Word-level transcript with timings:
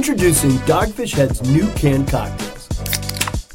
Introducing 0.00 0.52
Dogfish 0.60 1.12
Head's 1.12 1.42
new 1.42 1.70
canned 1.72 2.08
cocktails. 2.08 2.68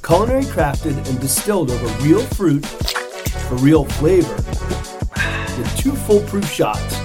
Culinary 0.03 0.43
crafted 0.43 0.95
and 1.09 1.19
distilled 1.19 1.71
over 1.71 1.87
real 2.03 2.21
fruit 2.21 2.63
for 2.63 3.55
real 3.55 3.83
flavor 3.83 4.35
with 4.35 5.75
two 5.75 5.93
foolproof 5.93 6.47
shots 6.47 6.99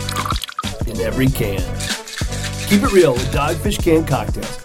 in 0.86 1.00
every 1.00 1.28
can. 1.28 1.56
Keep 2.68 2.82
it 2.82 2.92
real 2.92 3.14
with 3.14 3.32
Dogfish 3.32 3.82
canned 3.82 4.06
cocktails. 4.06 4.58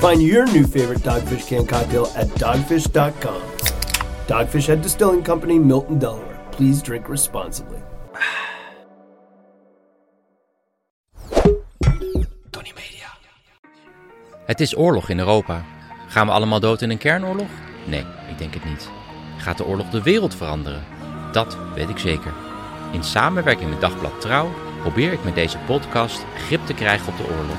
Find 0.00 0.20
your 0.20 0.46
new 0.46 0.66
favorite 0.66 0.98
Dogfish 0.98 1.46
canned 1.46 1.68
cocktail 1.68 2.06
at 2.16 2.26
dogfish.com. 2.40 3.42
Dogfish 4.26 4.66
Head 4.66 4.82
Distilling 4.82 5.22
Company, 5.22 5.60
Milton, 5.60 6.00
Delaware. 6.00 6.44
Please 6.50 6.82
drink 6.82 7.08
responsibly. 7.08 7.80
Het 14.48 14.60
is 14.60 14.76
oorlog 14.76 15.08
in 15.08 15.18
Europa. 15.18 15.64
Gaan 16.06 16.26
we 16.26 16.32
allemaal 16.32 16.60
dood 16.60 16.82
in 16.82 16.90
een 16.90 16.98
kernoorlog? 16.98 17.48
Nee, 17.86 18.04
ik 18.30 18.38
denk 18.38 18.54
het 18.54 18.64
niet. 18.64 18.90
Gaat 19.36 19.56
de 19.56 19.64
oorlog 19.64 19.90
de 19.90 20.02
wereld 20.02 20.34
veranderen? 20.34 20.84
Dat 21.32 21.58
weet 21.74 21.88
ik 21.88 21.98
zeker. 21.98 22.32
In 22.92 23.04
samenwerking 23.04 23.70
met 23.70 23.80
Dagblad 23.80 24.20
Trouw 24.20 24.50
probeer 24.80 25.12
ik 25.12 25.24
met 25.24 25.34
deze 25.34 25.58
podcast 25.66 26.24
grip 26.36 26.66
te 26.66 26.74
krijgen 26.74 27.12
op 27.12 27.16
de 27.16 27.34
oorlog. 27.38 27.56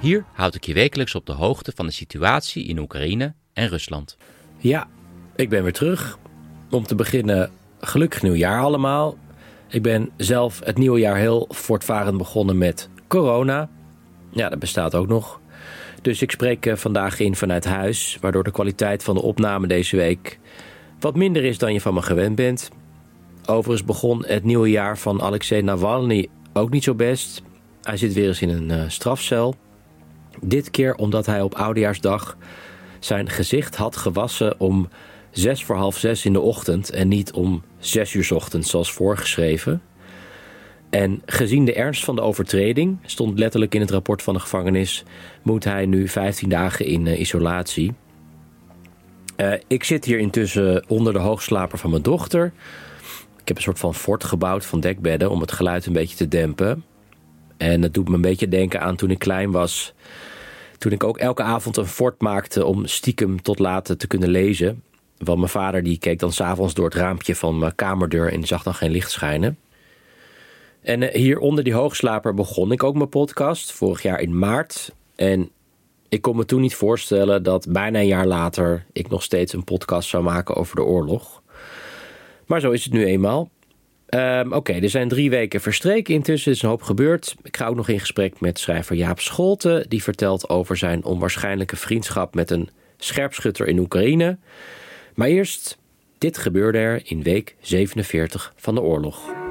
Hier 0.00 0.24
houd 0.32 0.54
ik 0.54 0.64
je 0.64 0.74
wekelijks 0.74 1.14
op 1.14 1.26
de 1.26 1.32
hoogte 1.32 1.72
van 1.74 1.86
de 1.86 1.92
situatie 1.92 2.66
in 2.66 2.78
Oekraïne 2.78 3.34
en 3.52 3.68
Rusland. 3.68 4.16
Ja, 4.58 4.86
ik 5.36 5.48
ben 5.48 5.62
weer 5.62 5.72
terug. 5.72 6.18
Om 6.70 6.84
te 6.84 6.94
beginnen, 6.94 7.50
gelukkig 7.80 8.22
nieuwjaar 8.22 8.62
allemaal. 8.62 9.16
Ik 9.68 9.82
ben 9.82 10.10
zelf 10.16 10.60
het 10.64 10.78
nieuwe 10.78 11.00
jaar 11.00 11.16
heel 11.16 11.46
voortvarend 11.50 12.18
begonnen 12.18 12.58
met 12.58 12.88
corona. 13.08 13.68
Ja, 14.30 14.48
dat 14.48 14.58
bestaat 14.58 14.94
ook 14.94 15.08
nog. 15.08 15.42
Dus 16.04 16.22
ik 16.22 16.30
spreek 16.30 16.66
eh, 16.66 16.76
vandaag 16.76 17.20
in 17.20 17.36
vanuit 17.36 17.64
huis, 17.64 18.18
waardoor 18.20 18.44
de 18.44 18.50
kwaliteit 18.50 19.02
van 19.02 19.14
de 19.14 19.22
opname 19.22 19.66
deze 19.66 19.96
week 19.96 20.38
wat 21.00 21.16
minder 21.16 21.44
is 21.44 21.58
dan 21.58 21.72
je 21.72 21.80
van 21.80 21.94
me 21.94 22.02
gewend 22.02 22.34
bent. 22.34 22.70
Overigens 23.46 23.84
begon 23.86 24.24
het 24.26 24.44
nieuwe 24.44 24.70
jaar 24.70 24.98
van 24.98 25.22
Alexei 25.22 25.62
Navalny 25.62 26.28
ook 26.52 26.70
niet 26.70 26.84
zo 26.84 26.94
best. 26.94 27.42
Hij 27.82 27.96
zit 27.96 28.12
weer 28.12 28.26
eens 28.26 28.42
in 28.42 28.48
een 28.48 28.70
uh, 28.70 28.84
strafcel. 28.88 29.54
Dit 30.40 30.70
keer 30.70 30.94
omdat 30.94 31.26
hij 31.26 31.40
op 31.40 31.54
Oudejaarsdag 31.54 32.36
zijn 32.98 33.30
gezicht 33.30 33.76
had 33.76 33.96
gewassen 33.96 34.60
om 34.60 34.88
zes 35.30 35.64
voor 35.64 35.76
half 35.76 35.98
zes 35.98 36.24
in 36.24 36.32
de 36.32 36.40
ochtend 36.40 36.90
en 36.90 37.08
niet 37.08 37.32
om 37.32 37.62
zes 37.78 38.14
uur 38.14 38.34
ochtends 38.34 38.70
zoals 38.70 38.92
voorgeschreven. 38.92 39.82
En 40.94 41.22
gezien 41.26 41.64
de 41.64 41.74
ernst 41.74 42.04
van 42.04 42.14
de 42.14 42.22
overtreding, 42.22 42.98
stond 43.04 43.38
letterlijk 43.38 43.74
in 43.74 43.80
het 43.80 43.90
rapport 43.90 44.22
van 44.22 44.34
de 44.34 44.40
gevangenis, 44.40 45.04
moet 45.42 45.64
hij 45.64 45.86
nu 45.86 46.08
15 46.08 46.48
dagen 46.48 46.86
in 46.86 47.06
uh, 47.06 47.20
isolatie. 47.20 47.92
Uh, 49.36 49.52
ik 49.66 49.84
zit 49.84 50.04
hier 50.04 50.18
intussen 50.18 50.84
onder 50.88 51.12
de 51.12 51.18
hoogslaper 51.18 51.78
van 51.78 51.90
mijn 51.90 52.02
dochter. 52.02 52.52
Ik 53.40 53.48
heb 53.48 53.56
een 53.56 53.62
soort 53.62 53.78
van 53.78 53.94
fort 53.94 54.24
gebouwd 54.24 54.66
van 54.66 54.80
dekbedden 54.80 55.30
om 55.30 55.40
het 55.40 55.52
geluid 55.52 55.86
een 55.86 55.92
beetje 55.92 56.16
te 56.16 56.28
dempen. 56.28 56.84
En 57.56 57.82
het 57.82 57.94
doet 57.94 58.08
me 58.08 58.14
een 58.14 58.20
beetje 58.20 58.48
denken 58.48 58.80
aan 58.80 58.96
toen 58.96 59.10
ik 59.10 59.18
klein 59.18 59.50
was. 59.50 59.94
Toen 60.78 60.92
ik 60.92 61.04
ook 61.04 61.18
elke 61.18 61.42
avond 61.42 61.76
een 61.76 61.86
fort 61.86 62.20
maakte 62.20 62.64
om 62.64 62.86
stiekem 62.86 63.42
tot 63.42 63.58
later 63.58 63.96
te 63.96 64.06
kunnen 64.06 64.28
lezen. 64.28 64.82
Want 65.18 65.38
mijn 65.38 65.50
vader 65.50 65.82
die 65.82 65.98
keek 65.98 66.18
dan 66.18 66.32
s'avonds 66.32 66.74
door 66.74 66.84
het 66.84 66.94
raampje 66.94 67.34
van 67.34 67.58
mijn 67.58 67.74
kamerdeur 67.74 68.32
en 68.32 68.44
zag 68.44 68.62
dan 68.62 68.74
geen 68.74 68.90
licht 68.90 69.10
schijnen. 69.10 69.58
En 70.84 71.10
hier 71.12 71.38
onder 71.38 71.64
die 71.64 71.74
hoogslaper 71.74 72.34
begon 72.34 72.72
ik 72.72 72.82
ook 72.82 72.94
mijn 72.94 73.08
podcast, 73.08 73.72
vorig 73.72 74.02
jaar 74.02 74.20
in 74.20 74.38
maart. 74.38 74.92
En 75.16 75.50
ik 76.08 76.22
kon 76.22 76.36
me 76.36 76.44
toen 76.44 76.60
niet 76.60 76.74
voorstellen 76.74 77.42
dat 77.42 77.66
bijna 77.68 77.98
een 77.98 78.06
jaar 78.06 78.26
later 78.26 78.84
ik 78.92 79.08
nog 79.08 79.22
steeds 79.22 79.52
een 79.52 79.64
podcast 79.64 80.08
zou 80.08 80.22
maken 80.22 80.54
over 80.54 80.76
de 80.76 80.82
oorlog. 80.82 81.42
Maar 82.46 82.60
zo 82.60 82.70
is 82.70 82.84
het 82.84 82.92
nu 82.92 83.04
eenmaal. 83.04 83.50
Um, 84.08 84.52
Oké, 84.52 84.72
er 84.72 84.90
zijn 84.90 85.08
drie 85.08 85.30
weken 85.30 85.60
verstreken. 85.60 86.14
Intussen 86.14 86.52
is 86.52 86.62
een 86.62 86.68
hoop 86.68 86.82
gebeurd. 86.82 87.34
Ik 87.42 87.56
ga 87.56 87.66
ook 87.66 87.76
nog 87.76 87.88
in 87.88 88.00
gesprek 88.00 88.40
met 88.40 88.58
schrijver 88.58 88.96
Jaap 88.96 89.20
Scholten. 89.20 89.88
Die 89.88 90.02
vertelt 90.02 90.48
over 90.48 90.76
zijn 90.76 91.04
onwaarschijnlijke 91.04 91.76
vriendschap 91.76 92.34
met 92.34 92.50
een 92.50 92.68
scherpschutter 92.96 93.66
in 93.68 93.78
Oekraïne. 93.78 94.38
Maar 95.14 95.28
eerst, 95.28 95.78
dit 96.18 96.38
gebeurde 96.38 96.78
er 96.78 97.02
in 97.04 97.22
week 97.22 97.56
47 97.60 98.52
van 98.56 98.74
de 98.74 98.80
oorlog. 98.80 99.43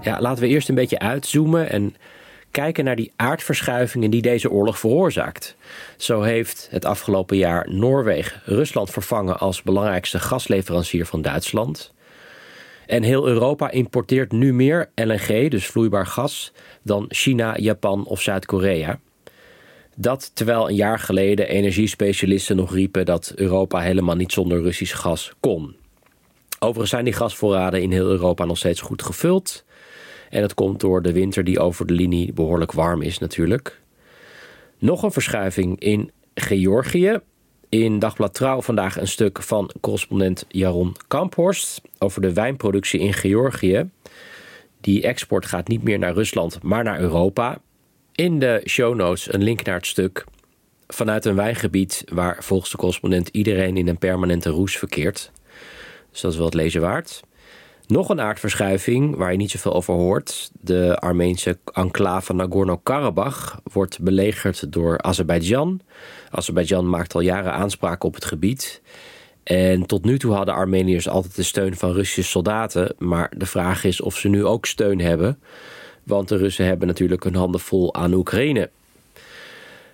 Ja, 0.00 0.20
laten 0.20 0.42
we 0.42 0.48
eerst 0.48 0.68
een 0.68 0.74
beetje 0.74 0.98
uitzoomen 0.98 1.70
en 1.70 1.94
kijken 2.50 2.84
naar 2.84 2.96
die 2.96 3.12
aardverschuivingen 3.16 4.10
die 4.10 4.22
deze 4.22 4.50
oorlog 4.50 4.78
veroorzaakt. 4.78 5.56
Zo 5.96 6.22
heeft 6.22 6.68
het 6.70 6.84
afgelopen 6.84 7.36
jaar 7.36 7.66
Noorwegen 7.70 8.40
Rusland 8.44 8.90
vervangen 8.90 9.38
als 9.38 9.62
belangrijkste 9.62 10.18
gasleverancier 10.18 11.06
van 11.06 11.22
Duitsland. 11.22 11.92
En 12.86 13.02
heel 13.02 13.28
Europa 13.28 13.70
importeert 13.70 14.32
nu 14.32 14.54
meer 14.54 14.90
LNG, 14.94 15.50
dus 15.50 15.66
vloeibaar 15.66 16.06
gas, 16.06 16.52
dan 16.82 17.04
China, 17.08 17.56
Japan 17.56 18.04
of 18.04 18.20
Zuid-Korea. 18.20 18.98
Dat 19.96 20.30
terwijl 20.34 20.68
een 20.68 20.74
jaar 20.74 20.98
geleden 20.98 21.48
energiespecialisten 21.48 22.56
nog 22.56 22.74
riepen 22.74 23.04
dat 23.04 23.32
Europa 23.34 23.80
helemaal 23.80 24.16
niet 24.16 24.32
zonder 24.32 24.62
Russisch 24.62 24.96
gas 25.00 25.32
kon. 25.40 25.76
Overigens 26.58 26.90
zijn 26.90 27.04
die 27.04 27.12
gasvoorraden 27.12 27.82
in 27.82 27.92
heel 27.92 28.10
Europa 28.10 28.44
nog 28.44 28.58
steeds 28.58 28.80
goed 28.80 29.02
gevuld. 29.02 29.64
En 30.30 30.40
dat 30.40 30.54
komt 30.54 30.80
door 30.80 31.02
de 31.02 31.12
winter 31.12 31.44
die 31.44 31.60
over 31.60 31.86
de 31.86 31.94
linie 31.94 32.32
behoorlijk 32.32 32.72
warm 32.72 33.02
is 33.02 33.18
natuurlijk. 33.18 33.80
Nog 34.78 35.02
een 35.02 35.12
verschuiving 35.12 35.80
in 35.80 36.10
Georgië. 36.34 37.20
In 37.68 37.98
Dagblad 37.98 38.34
Trouw 38.34 38.62
vandaag 38.62 39.00
een 39.00 39.08
stuk 39.08 39.42
van 39.42 39.70
correspondent 39.80 40.44
Jaron 40.48 40.96
Kamphorst 41.08 41.80
over 41.98 42.20
de 42.20 42.32
wijnproductie 42.32 43.00
in 43.00 43.12
Georgië. 43.12 43.90
Die 44.80 45.02
export 45.02 45.46
gaat 45.46 45.68
niet 45.68 45.82
meer 45.82 45.98
naar 45.98 46.12
Rusland, 46.12 46.62
maar 46.62 46.84
naar 46.84 47.00
Europa. 47.00 47.58
In 48.14 48.38
de 48.38 48.62
show 48.66 48.94
notes 48.94 49.32
een 49.32 49.42
link 49.42 49.64
naar 49.64 49.76
het 49.76 49.86
stuk. 49.86 50.24
Vanuit 50.86 51.24
een 51.24 51.34
wijngebied 51.34 52.04
waar 52.12 52.44
volgens 52.44 52.70
de 52.70 52.76
correspondent 52.76 53.28
iedereen 53.28 53.76
in 53.76 53.88
een 53.88 53.98
permanente 53.98 54.50
roes 54.50 54.76
verkeert. 54.78 55.32
Dus 56.10 56.20
dat 56.20 56.30
is 56.30 56.36
wel 56.36 56.46
het 56.46 56.54
lezen 56.54 56.80
waard. 56.80 57.22
Nog 57.86 58.08
een 58.08 58.20
aardverschuiving 58.20 59.16
waar 59.16 59.32
je 59.32 59.38
niet 59.38 59.50
zoveel 59.50 59.74
over 59.74 59.94
hoort. 59.94 60.50
De 60.60 60.96
Armeense 60.98 61.58
enclave 61.72 62.32
Nagorno-Karabakh 62.32 63.56
wordt 63.72 64.00
belegerd 64.00 64.72
door 64.72 65.02
Azerbeidzjan. 65.02 65.80
Azerbeidzjan 66.30 66.88
maakt 66.88 67.14
al 67.14 67.20
jaren 67.20 67.52
aanspraak 67.52 68.04
op 68.04 68.14
het 68.14 68.24
gebied. 68.24 68.82
En 69.42 69.86
tot 69.86 70.04
nu 70.04 70.18
toe 70.18 70.32
hadden 70.32 70.54
Armeniërs 70.54 71.08
altijd 71.08 71.36
de 71.36 71.42
steun 71.42 71.76
van 71.76 71.92
Russische 71.92 72.30
soldaten. 72.30 72.94
Maar 72.98 73.32
de 73.36 73.46
vraag 73.46 73.84
is 73.84 74.00
of 74.00 74.16
ze 74.16 74.28
nu 74.28 74.44
ook 74.44 74.66
steun 74.66 75.00
hebben. 75.00 75.40
Want 76.02 76.28
de 76.28 76.36
Russen 76.36 76.66
hebben 76.66 76.88
natuurlijk 76.88 77.24
hun 77.24 77.34
handen 77.34 77.60
vol 77.60 77.94
aan 77.94 78.12
Oekraïne. 78.12 78.70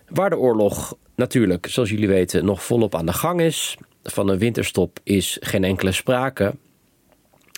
Waar 0.09 0.31
de 0.31 0.39
oorlog 0.39 0.97
natuurlijk, 1.15 1.67
zoals 1.67 1.91
jullie 1.91 2.09
weten, 2.09 2.45
nog 2.45 2.63
volop 2.63 2.95
aan 2.95 3.07
de 3.07 3.13
gang 3.13 3.41
is. 3.41 3.77
Van 4.05 4.29
een 4.29 4.39
winterstop 4.39 4.99
is 5.03 5.37
geen 5.41 5.65
enkele 5.65 5.93
sprake. 5.93 6.55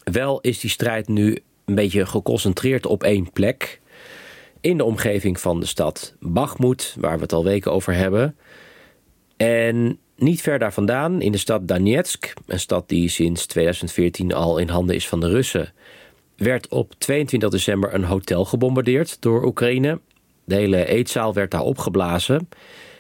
Wel 0.05 0.41
is 0.41 0.61
die 0.61 0.71
strijd 0.71 1.09
nu 1.09 1.39
een 1.65 1.75
beetje 1.75 2.07
geconcentreerd 2.07 2.87
op 2.87 3.03
één 3.03 3.33
plek. 3.33 3.81
In 4.61 4.77
de 4.77 4.85
omgeving 4.85 5.41
van 5.41 5.61
de 5.61 5.67
stad 5.67 6.15
Bakhmut, 6.21 6.97
waar 7.01 7.17
we 7.17 7.23
het 7.23 7.33
al 7.33 7.45
weken 7.45 7.73
over 7.73 7.95
hebben. 7.95 8.37
En 9.37 9.99
niet 10.17 10.41
ver 10.41 10.59
daar 10.59 10.73
vandaan, 10.73 11.21
in 11.21 11.33
de 11.33 11.39
stad 11.39 11.69
Donetsk, 11.69 12.33
een 12.47 12.61
stad 12.61 12.89
die 12.89 13.09
sinds 13.09 13.47
2014 13.47 14.33
al 14.35 14.59
in 14.59 14.69
handen 14.69 14.95
is 14.95 15.09
van 15.09 15.21
de 15.21 15.29
Russen, 15.29 15.73
werd 16.37 16.69
op 16.69 16.95
22 16.99 17.51
december 17.51 17.95
een 17.95 18.05
hotel 18.05 18.45
gebombardeerd 18.45 19.21
door 19.21 19.45
Oekraïne. 19.45 20.01
De 20.45 20.55
hele 20.55 20.87
eetzaal 20.87 21.35
werd 21.35 21.51
daar 21.51 21.63
opgeblazen. 21.63 22.49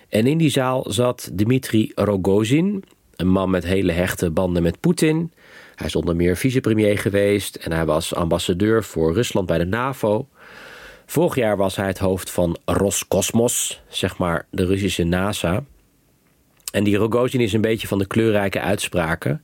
En 0.09 0.27
in 0.27 0.39
die 0.39 0.51
zaal 0.51 0.85
zat 0.89 1.31
Dmitri 1.35 1.93
Rogozin, 1.95 2.85
een 3.17 3.29
man 3.29 3.51
met 3.51 3.65
hele 3.65 3.93
hechte 3.93 4.31
banden 4.31 4.63
met 4.63 4.81
Poetin. 4.81 5.33
Hij 5.75 5.87
is 5.87 5.97
onder 5.97 6.17
meer 6.17 6.37
vicepremier 6.37 6.99
geweest 6.99 7.57
en 7.57 7.73
hij 7.73 7.85
was 7.85 8.15
ambassadeur 8.15 8.85
voor 8.85 9.15
Rusland 9.15 9.47
bij 9.47 9.59
de 9.59 9.65
NAVO. 9.65 10.29
Vorig 11.07 11.35
jaar 11.35 11.57
was 11.57 11.77
hij 11.77 11.87
het 11.87 11.99
hoofd 11.99 12.31
van 12.31 12.57
Roscosmos, 12.65 13.83
zeg 13.89 14.19
maar 14.19 14.47
de 14.51 14.67
Russische 14.67 15.05
NASA. 15.05 15.65
En 16.73 16.85
die 16.85 16.97
Rogozin 16.97 17.41
is 17.41 17.53
een 17.53 17.61
beetje 17.61 17.87
van 17.87 17.99
de 17.99 18.07
kleurrijke 18.07 18.61
uitspraken. 18.61 19.43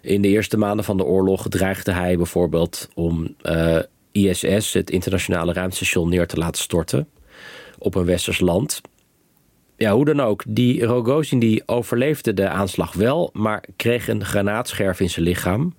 In 0.00 0.22
de 0.22 0.28
eerste 0.28 0.56
maanden 0.56 0.84
van 0.84 0.96
de 0.96 1.04
oorlog 1.04 1.48
dreigde 1.48 1.92
hij 1.92 2.16
bijvoorbeeld 2.16 2.88
om 2.94 3.34
uh, 3.42 3.76
eh, 3.76 3.84
ISS, 4.12 4.72
het 4.72 4.90
internationale 4.90 5.52
ruimtestation, 5.52 6.08
neer 6.08 6.26
te 6.26 6.36
laten 6.36 6.62
storten 6.62 7.08
op 7.78 7.94
een 7.94 8.04
westers 8.04 8.40
land. 8.40 8.80
Ja, 9.76 9.92
hoe 9.92 10.04
dan 10.04 10.20
ook, 10.20 10.42
die 10.48 10.84
Rogozin 10.84 11.38
die 11.38 11.62
overleefde 11.66 12.34
de 12.34 12.48
aanslag 12.48 12.92
wel, 12.92 13.30
maar 13.32 13.64
kreeg 13.76 14.08
een 14.08 14.24
granaatscherf 14.24 15.00
in 15.00 15.10
zijn 15.10 15.24
lichaam. 15.24 15.74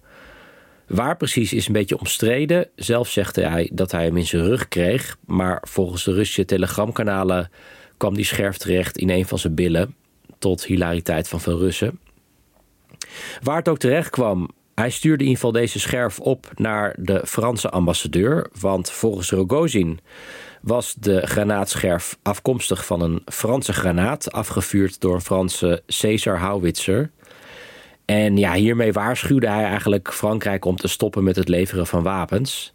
Waar 0.88 1.18
precies 1.18 1.54
is 1.54 1.68
een 1.68 1.74
beetje 1.74 2.00
omstreden. 2.00 2.70
Zelf 2.76 3.10
zegt 3.10 3.36
hij 3.36 3.70
dat 3.74 3.92
hij 3.92 4.06
hem 4.06 4.18
in 4.18 4.26
zijn 4.26 4.44
rug 4.44 4.68
kreeg, 4.68 5.18
maar 5.26 5.64
volgens 5.68 6.04
de 6.04 6.14
Russische 6.14 6.46
telegramkanalen 6.46 7.52
kwam 7.98 8.16
die 8.16 8.26
scherf 8.26 8.58
terecht 8.58 8.98
in 8.98 9.10
een 9.10 9.26
van 9.26 9.40
zijn 9.40 9.56
billen, 9.56 9.96
tot 10.40 10.66
hilariteit 10.66 11.28
van 11.28 11.42
veel 11.42 11.58
Russen. 11.58 12.00
Waar 13.42 13.58
het 13.58 13.70
ook 13.70 13.78
terecht 13.78 14.10
kwam, 14.10 14.50
hij 14.76 14.90
stuurde 14.90 15.24
in 15.24 15.30
ieder 15.30 15.36
geval 15.36 15.62
deze 15.62 15.80
scherf 15.80 16.20
op 16.20 16.52
naar 16.56 16.96
de 17.00 17.22
Franse 17.26 17.70
ambassadeur, 17.70 18.50
want 18.60 18.92
volgens 18.92 19.32
Rogozin 19.32 20.00
was 20.68 20.94
de 20.94 21.28
granaatscherf 21.28 22.18
afkomstig 22.22 22.86
van 22.86 23.02
een 23.02 23.22
Franse 23.26 23.74
granaat, 23.74 24.32
afgevuurd 24.32 25.02
door 25.02 25.14
een 25.14 25.22
Franse 25.22 25.84
Caesar 25.86 26.40
Howitzer. 26.40 27.12
En 28.06 28.38
ja, 28.38 28.54
hiermee 28.54 28.94
waarschuwde 28.94 29.50
hij 29.50 29.64
eigenlijk 29.64 30.14
Frankrijk 30.14 30.66
om 30.66 30.76
te 30.76 30.88
stoppen 30.88 31.24
met 31.24 31.36
het 31.36 31.48
leveren 31.48 31.88
van 31.88 32.04
wapens. 32.04 32.74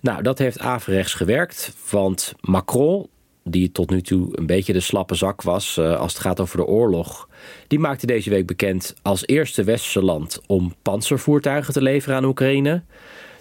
Nou, 0.00 0.22
dat 0.22 0.38
heeft 0.38 0.58
averechts 0.58 1.14
gewerkt, 1.14 1.74
want 1.90 2.34
Macron, 2.40 3.08
die 3.44 3.72
tot 3.72 3.90
nu 3.90 4.00
toe 4.00 4.38
een 4.38 4.46
beetje 4.46 4.72
de 4.72 4.80
slappe 4.80 5.14
zak 5.14 5.42
was 5.42 5.76
uh, 5.76 5.96
als 5.98 6.12
het 6.12 6.22
gaat 6.22 6.40
over 6.40 6.56
de 6.56 6.66
oorlog, 6.66 7.28
die 7.66 7.78
maakte 7.78 8.06
deze 8.06 8.30
week 8.30 8.46
bekend 8.46 8.94
als 9.02 9.26
eerste 9.26 9.64
westerse 9.64 10.02
land 10.02 10.40
om 10.46 10.74
panzervoertuigen 10.82 11.72
te 11.72 11.82
leveren 11.82 12.16
aan 12.16 12.24
Oekraïne. 12.24 12.82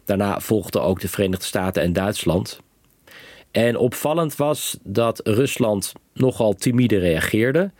Daarna 0.06 0.40
volgden 0.40 0.82
ook 0.82 1.00
de 1.00 1.08
Verenigde 1.08 1.46
Staten 1.46 1.84
en 1.84 1.94
Duitsland. 1.94 2.62
En 3.52 3.78
opvallend 3.78 4.36
was 4.36 4.78
dat 4.84 5.22
Rusland 5.24 5.94
nogal 6.14 6.54
timide 6.54 6.98
reageerde. 6.98 7.72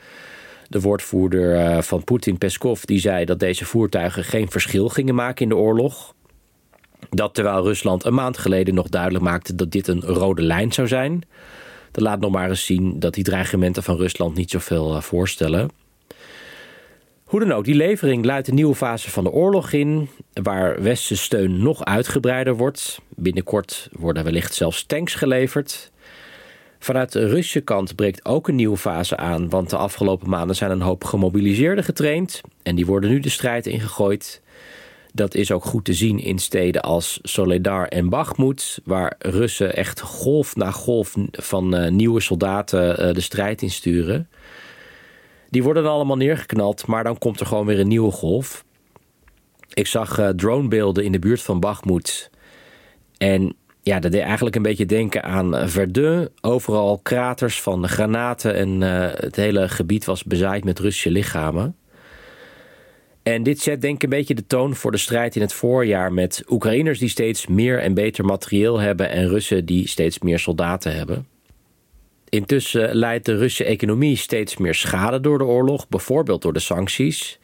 De 0.68 0.82
woordvoerder 0.82 1.56
eh, 1.56 1.82
van 1.82 2.04
Poetin, 2.04 2.38
Peskov, 2.38 2.82
die 2.84 3.00
zei 3.00 3.26
dat 3.26 3.40
deze 3.40 3.66
voertuigen 3.66 4.24
geen 4.24 4.50
verschil 4.50 4.90
gingen 4.90 5.16
maken 5.16 5.44
in 5.44 5.50
de 5.50 5.56
oorlog. 5.56 6.14
Dat 7.10 7.34
terwijl 7.34 7.64
Rusland 7.64 8.06
een 8.06 8.14
maand 8.14 8.38
geleden 8.38 8.74
nog 8.74 8.90
duidelijk 8.90 9.24
maakte 9.24 9.56
dat 9.56 9.72
dit 9.72 9.88
een 9.88 10.02
rode 10.02 10.42
lijn 10.42 10.72
zou 10.72 10.88
zijn. 10.88 11.24
Dat 11.92 12.04
laat 12.04 12.20
nog 12.20 12.32
maar 12.32 12.50
eens 12.50 12.66
zien 12.66 13.00
dat 13.00 13.14
die 13.14 13.24
dreigementen 13.24 13.84
van 13.84 13.98
Rusland 13.98 14.36
niet 14.36 14.52
zoveel 14.52 14.96
uh, 14.96 15.02
voorstellen. 15.02 15.70
Hoe 17.32 17.40
dan 17.40 17.52
ook, 17.52 17.66
die 17.66 17.76
levering 17.76 18.26
luidt 18.26 18.48
een 18.48 18.56
nieuwe 18.56 18.76
fase 18.76 19.10
van 19.10 19.24
de 19.24 19.32
oorlog 19.32 19.72
in, 19.72 20.10
waar 20.34 20.82
westerse 20.82 21.24
steun 21.24 21.64
nog 21.64 21.86
uitgebreider 21.86 22.56
wordt. 22.56 23.02
Binnenkort 23.10 23.90
worden 23.92 24.24
wellicht 24.24 24.54
zelfs 24.54 24.86
tanks 24.86 25.16
geleverd. 25.16 25.92
Vanuit 26.80 27.12
de 27.12 27.28
Russische 27.28 27.62
kant 27.62 27.96
breekt 27.96 28.26
ook 28.26 28.48
een 28.48 28.56
nieuwe 28.56 28.78
fase 28.78 29.18
aan, 29.18 29.50
want 29.50 29.70
de 29.70 29.78
afgelopen 29.78 30.30
maanden 30.30 30.56
zijn 30.56 30.72
een 30.72 30.82
hoop 30.82 31.04
gemobiliseerden 31.04 31.84
getraind 31.84 32.42
en 32.64 32.76
die 32.76 32.86
worden 32.86 33.10
nu 33.10 33.20
de 33.20 33.30
strijd 33.30 33.68
ingegooid. 33.68 34.42
Dat 35.14 35.36
is 35.36 35.52
ook 35.52 35.66
goed 35.66 35.86
te 35.86 35.94
zien 35.94 36.20
in 36.20 36.40
steden 36.40 36.82
als 36.82 37.20
Soledar 37.22 37.88
en 37.88 38.10
Bakhmut, 38.10 38.80
waar 38.84 39.16
Russen 39.20 39.76
echt 39.76 40.02
golf 40.02 40.56
na 40.56 40.72
golf 40.72 41.16
van 41.32 41.76
uh, 41.76 41.90
nieuwe 41.90 42.22
soldaten 42.22 43.08
uh, 43.08 43.14
de 43.14 43.22
strijd 43.22 43.62
insturen. 43.62 44.28
Die 45.52 45.64
worden 45.64 45.84
dan 45.84 45.92
allemaal 45.92 46.18
neergeknald, 46.18 46.88
maar 46.88 47.04
dan 47.04 47.18
komt 47.18 47.40
er 47.40 47.46
gewoon 47.46 47.66
weer 47.66 47.80
een 47.80 47.88
nieuwe 47.88 48.12
golf. 48.12 48.64
Ik 49.74 49.88
zag 49.88 50.20
uh, 50.20 50.30
dronebeelden 50.30 51.04
in 51.04 51.12
de 51.12 51.20
buurt 51.20 51.42
van 51.42 51.60
Bakhmut. 51.60 52.30
En 53.18 53.56
ja, 53.82 54.00
dat 54.00 54.12
deed 54.12 54.22
eigenlijk 54.22 54.56
een 54.56 54.62
beetje 54.62 54.86
denken 54.86 55.24
aan 55.24 55.70
Verdun. 55.70 56.30
Overal 56.42 57.00
kraters 57.04 57.62
van 57.62 57.88
granaten 57.88 58.56
en 58.56 58.82
uh, 58.82 59.10
het 59.14 59.36
hele 59.36 59.70
gebied 59.70 60.06
was 60.06 60.24
bezaaid 60.24 60.64
met 60.64 60.80
Russische 60.80 61.12
lichamen. 61.12 61.76
En 63.24 63.44
dit 63.44 63.60
zet 63.60 63.82
denk 63.82 63.96
ik 63.96 64.04
een 64.04 64.10
beetje 64.10 64.36
de 64.36 64.48
toon 64.48 64.76
voor 64.76 64.92
de 64.92 64.98
strijd 64.98 65.36
in 65.36 65.42
het 65.42 65.54
voorjaar 65.54 66.14
met 66.14 66.44
Oekraïners 66.50 67.00
die 67.00 67.10
steeds 67.10 67.48
meer 67.48 67.80
en 67.80 67.94
beter 67.94 68.26
materieel 68.26 68.80
hebben 68.80 69.10
en 69.10 69.28
Russen 69.28 69.66
die 69.66 69.88
steeds 69.88 70.20
meer 70.20 70.40
soldaten 70.40 70.96
hebben. 70.96 71.26
Intussen 72.32 72.96
leidt 72.96 73.26
de 73.26 73.38
Russische 73.38 73.64
economie 73.64 74.16
steeds 74.16 74.58
meer 74.58 74.76
schade 74.76 75.20
door 75.20 75.38
de 75.38 75.44
oorlog, 75.44 75.88
bijvoorbeeld 75.88 76.42
door 76.42 76.54
de 76.54 76.60
sancties. 76.60 77.40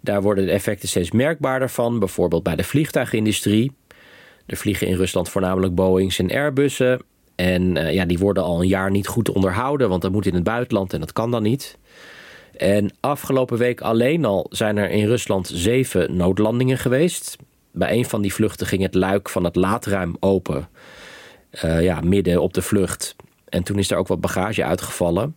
Daar 0.00 0.22
worden 0.22 0.46
de 0.46 0.52
effecten 0.52 0.88
steeds 0.88 1.10
merkbaarder 1.10 1.70
van, 1.70 1.98
bijvoorbeeld 1.98 2.42
bij 2.42 2.56
de 2.56 2.64
vliegtuigindustrie. 2.64 3.72
Er 4.46 4.56
vliegen 4.56 4.86
in 4.86 4.96
Rusland 4.96 5.28
voornamelijk 5.28 5.74
Boeings 5.74 6.18
en 6.18 6.30
Airbussen. 6.30 7.00
En 7.34 7.76
uh, 7.76 7.92
ja, 7.92 8.04
die 8.04 8.18
worden 8.18 8.42
al 8.42 8.60
een 8.60 8.68
jaar 8.68 8.90
niet 8.90 9.06
goed 9.06 9.30
onderhouden, 9.30 9.88
want 9.88 10.02
dat 10.02 10.12
moet 10.12 10.26
in 10.26 10.34
het 10.34 10.44
buitenland 10.44 10.92
en 10.92 11.00
dat 11.00 11.12
kan 11.12 11.30
dan 11.30 11.42
niet. 11.42 11.78
En 12.56 12.90
afgelopen 13.00 13.58
week 13.58 13.80
alleen 13.80 14.24
al 14.24 14.46
zijn 14.50 14.76
er 14.76 14.90
in 14.90 15.06
Rusland 15.06 15.50
zeven 15.52 16.16
noodlandingen 16.16 16.78
geweest. 16.78 17.36
Bij 17.72 17.92
een 17.92 18.04
van 18.04 18.22
die 18.22 18.34
vluchten 18.34 18.66
ging 18.66 18.82
het 18.82 18.94
luik 18.94 19.28
van 19.28 19.44
het 19.44 19.56
laadruim 19.56 20.16
open. 20.20 20.68
Uh, 21.64 21.82
ja, 21.82 22.00
midden 22.00 22.42
op 22.42 22.54
de 22.54 22.62
vlucht. 22.62 23.16
En 23.48 23.62
toen 23.62 23.78
is 23.78 23.90
er 23.90 23.96
ook 23.96 24.08
wat 24.08 24.20
bagage 24.20 24.64
uitgevallen. 24.64 25.36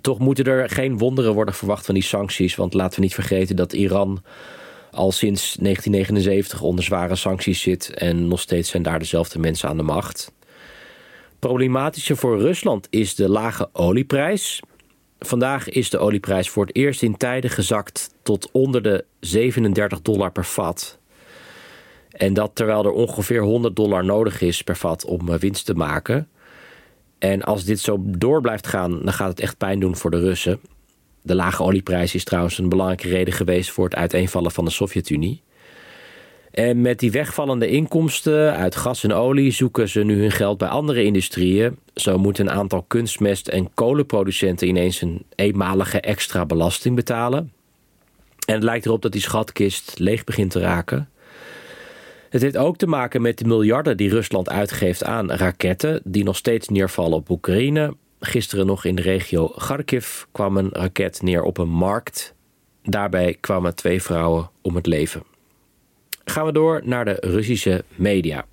Toch 0.00 0.18
moeten 0.18 0.44
er 0.44 0.68
geen 0.68 0.98
wonderen 0.98 1.34
worden 1.34 1.54
verwacht 1.54 1.86
van 1.86 1.94
die 1.94 2.02
sancties. 2.02 2.54
Want 2.54 2.74
laten 2.74 2.96
we 2.96 3.02
niet 3.02 3.14
vergeten 3.14 3.56
dat 3.56 3.72
Iran 3.72 4.22
al 4.90 5.12
sinds 5.12 5.54
1979 5.60 6.62
onder 6.62 6.84
zware 6.84 7.16
sancties 7.16 7.60
zit. 7.60 7.94
En 7.94 8.28
nog 8.28 8.40
steeds 8.40 8.70
zijn 8.70 8.82
daar 8.82 8.98
dezelfde 8.98 9.38
mensen 9.38 9.68
aan 9.68 9.76
de 9.76 9.82
macht. 9.82 10.32
Problematischer 11.38 12.16
voor 12.16 12.40
Rusland 12.40 12.86
is 12.90 13.14
de 13.14 13.28
lage 13.28 13.68
olieprijs. 13.72 14.62
Vandaag 15.18 15.68
is 15.68 15.90
de 15.90 15.98
olieprijs 15.98 16.50
voor 16.50 16.66
het 16.66 16.76
eerst 16.76 17.02
in 17.02 17.16
tijden 17.16 17.50
gezakt 17.50 18.10
tot 18.22 18.50
onder 18.52 18.82
de 18.82 19.04
37 19.20 20.02
dollar 20.02 20.32
per 20.32 20.44
vat. 20.44 20.98
En 22.10 22.34
dat 22.34 22.50
terwijl 22.54 22.84
er 22.84 22.90
ongeveer 22.90 23.42
100 23.42 23.76
dollar 23.76 24.04
nodig 24.04 24.40
is 24.40 24.62
per 24.62 24.76
vat 24.76 25.04
om 25.04 25.28
eh, 25.28 25.38
winst 25.38 25.66
te 25.66 25.74
maken. 25.74 26.28
En 27.18 27.42
als 27.42 27.64
dit 27.64 27.80
zo 27.80 27.98
door 28.02 28.40
blijft 28.40 28.66
gaan, 28.66 28.90
dan 28.90 29.12
gaat 29.12 29.28
het 29.28 29.40
echt 29.40 29.56
pijn 29.56 29.80
doen 29.80 29.96
voor 29.96 30.10
de 30.10 30.20
Russen. 30.20 30.60
De 31.22 31.34
lage 31.34 31.62
olieprijs 31.62 32.14
is 32.14 32.24
trouwens 32.24 32.58
een 32.58 32.68
belangrijke 32.68 33.08
reden 33.08 33.34
geweest 33.34 33.70
voor 33.70 33.84
het 33.84 33.94
uiteenvallen 33.94 34.50
van 34.50 34.64
de 34.64 34.70
Sovjet-Unie. 34.70 35.42
En 36.50 36.80
met 36.80 36.98
die 36.98 37.10
wegvallende 37.10 37.68
inkomsten 37.68 38.54
uit 38.54 38.76
gas 38.76 39.04
en 39.04 39.12
olie 39.12 39.50
zoeken 39.50 39.88
ze 39.88 40.04
nu 40.04 40.20
hun 40.20 40.30
geld 40.30 40.58
bij 40.58 40.68
andere 40.68 41.04
industrieën. 41.04 41.78
Zo 41.94 42.18
moeten 42.18 42.46
een 42.46 42.52
aantal 42.52 42.82
kunstmest- 42.82 43.48
en 43.48 43.74
kolenproducenten 43.74 44.68
ineens 44.68 45.02
een 45.02 45.22
eenmalige 45.34 46.00
extra 46.00 46.46
belasting 46.46 46.96
betalen. 46.96 47.52
En 48.46 48.54
het 48.54 48.62
lijkt 48.62 48.86
erop 48.86 49.02
dat 49.02 49.12
die 49.12 49.20
schatkist 49.20 49.98
leeg 49.98 50.24
begint 50.24 50.50
te 50.50 50.60
raken. 50.60 51.08
Het 52.28 52.42
heeft 52.42 52.56
ook 52.56 52.76
te 52.76 52.86
maken 52.86 53.22
met 53.22 53.38
de 53.38 53.44
miljarden 53.44 53.96
die 53.96 54.08
Rusland 54.08 54.48
uitgeeft 54.50 55.04
aan 55.04 55.30
raketten, 55.30 56.00
die 56.04 56.24
nog 56.24 56.36
steeds 56.36 56.68
neervallen 56.68 57.18
op 57.18 57.30
Oekraïne. 57.30 57.96
Gisteren 58.20 58.66
nog 58.66 58.84
in 58.84 58.94
de 58.94 59.02
regio 59.02 59.48
Kharkiv 59.48 60.22
kwam 60.32 60.56
een 60.56 60.70
raket 60.72 61.22
neer 61.22 61.42
op 61.42 61.58
een 61.58 61.68
markt. 61.68 62.34
Daarbij 62.82 63.36
kwamen 63.40 63.74
twee 63.74 64.02
vrouwen 64.02 64.50
om 64.62 64.74
het 64.74 64.86
leven. 64.86 65.22
Gaan 66.24 66.46
we 66.46 66.52
door 66.52 66.80
naar 66.84 67.04
de 67.04 67.16
Russische 67.20 67.84
media. 67.94 68.44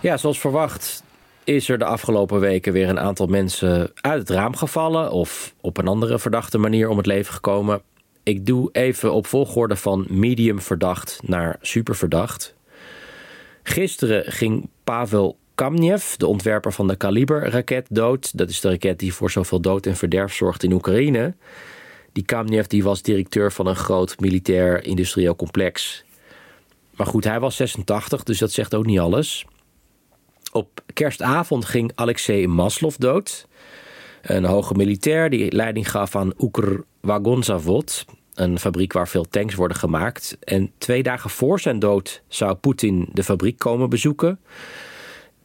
Ja, 0.00 0.16
zoals 0.16 0.40
verwacht 0.40 1.02
is 1.46 1.68
er 1.68 1.78
de 1.78 1.84
afgelopen 1.84 2.40
weken 2.40 2.72
weer 2.72 2.88
een 2.88 3.00
aantal 3.00 3.26
mensen 3.26 3.90
uit 4.00 4.18
het 4.18 4.30
raam 4.30 4.56
gevallen 4.56 5.10
of 5.10 5.54
op 5.60 5.78
een 5.78 5.88
andere 5.88 6.18
verdachte 6.18 6.58
manier 6.58 6.88
om 6.88 6.96
het 6.96 7.06
leven 7.06 7.34
gekomen. 7.34 7.82
Ik 8.22 8.46
doe 8.46 8.68
even 8.72 9.12
op 9.12 9.26
volgorde 9.26 9.76
van 9.76 10.06
medium 10.08 10.60
verdacht 10.60 11.20
naar 11.24 11.56
superverdacht. 11.60 12.54
Gisteren 13.62 14.32
ging 14.32 14.68
Pavel 14.84 15.36
Kamnev, 15.54 16.14
de 16.14 16.26
ontwerper 16.26 16.72
van 16.72 16.88
de 16.88 16.96
Kaliber-raket, 16.96 17.86
dood. 17.90 18.38
Dat 18.38 18.48
is 18.48 18.60
de 18.60 18.68
raket 18.68 18.98
die 18.98 19.14
voor 19.14 19.30
zoveel 19.30 19.60
dood 19.60 19.86
en 19.86 19.96
verderf 19.96 20.34
zorgt 20.34 20.62
in 20.62 20.72
Oekraïne. 20.72 21.34
Die 22.12 22.24
Kamnev 22.24 22.66
die 22.66 22.82
was 22.82 23.02
directeur 23.02 23.52
van 23.52 23.66
een 23.66 23.76
groot 23.76 24.20
militair 24.20 24.84
industrieel 24.84 25.36
complex. 25.36 26.04
Maar 26.96 27.06
goed, 27.06 27.24
hij 27.24 27.40
was 27.40 27.56
86, 27.56 28.22
dus 28.22 28.38
dat 28.38 28.52
zegt 28.52 28.74
ook 28.74 28.86
niet 28.86 28.98
alles. 28.98 29.46
Op 30.56 30.80
kerstavond 30.92 31.64
ging 31.64 31.92
Alexei 31.94 32.46
Maslov 32.46 32.94
dood. 32.94 33.46
Een 34.22 34.44
hoge 34.44 34.74
militair 34.74 35.30
die 35.30 35.52
leiding 35.52 35.90
gaf 35.90 36.16
aan 36.16 36.32
Ukr 36.38 36.80
Wagonzavod, 37.00 38.04
een 38.34 38.58
fabriek 38.58 38.92
waar 38.92 39.08
veel 39.08 39.24
tanks 39.24 39.54
worden 39.54 39.76
gemaakt. 39.76 40.36
En 40.40 40.72
twee 40.78 41.02
dagen 41.02 41.30
voor 41.30 41.60
zijn 41.60 41.78
dood 41.78 42.22
zou 42.28 42.54
Poetin 42.54 43.08
de 43.12 43.22
fabriek 43.22 43.58
komen 43.58 43.90
bezoeken. 43.90 44.40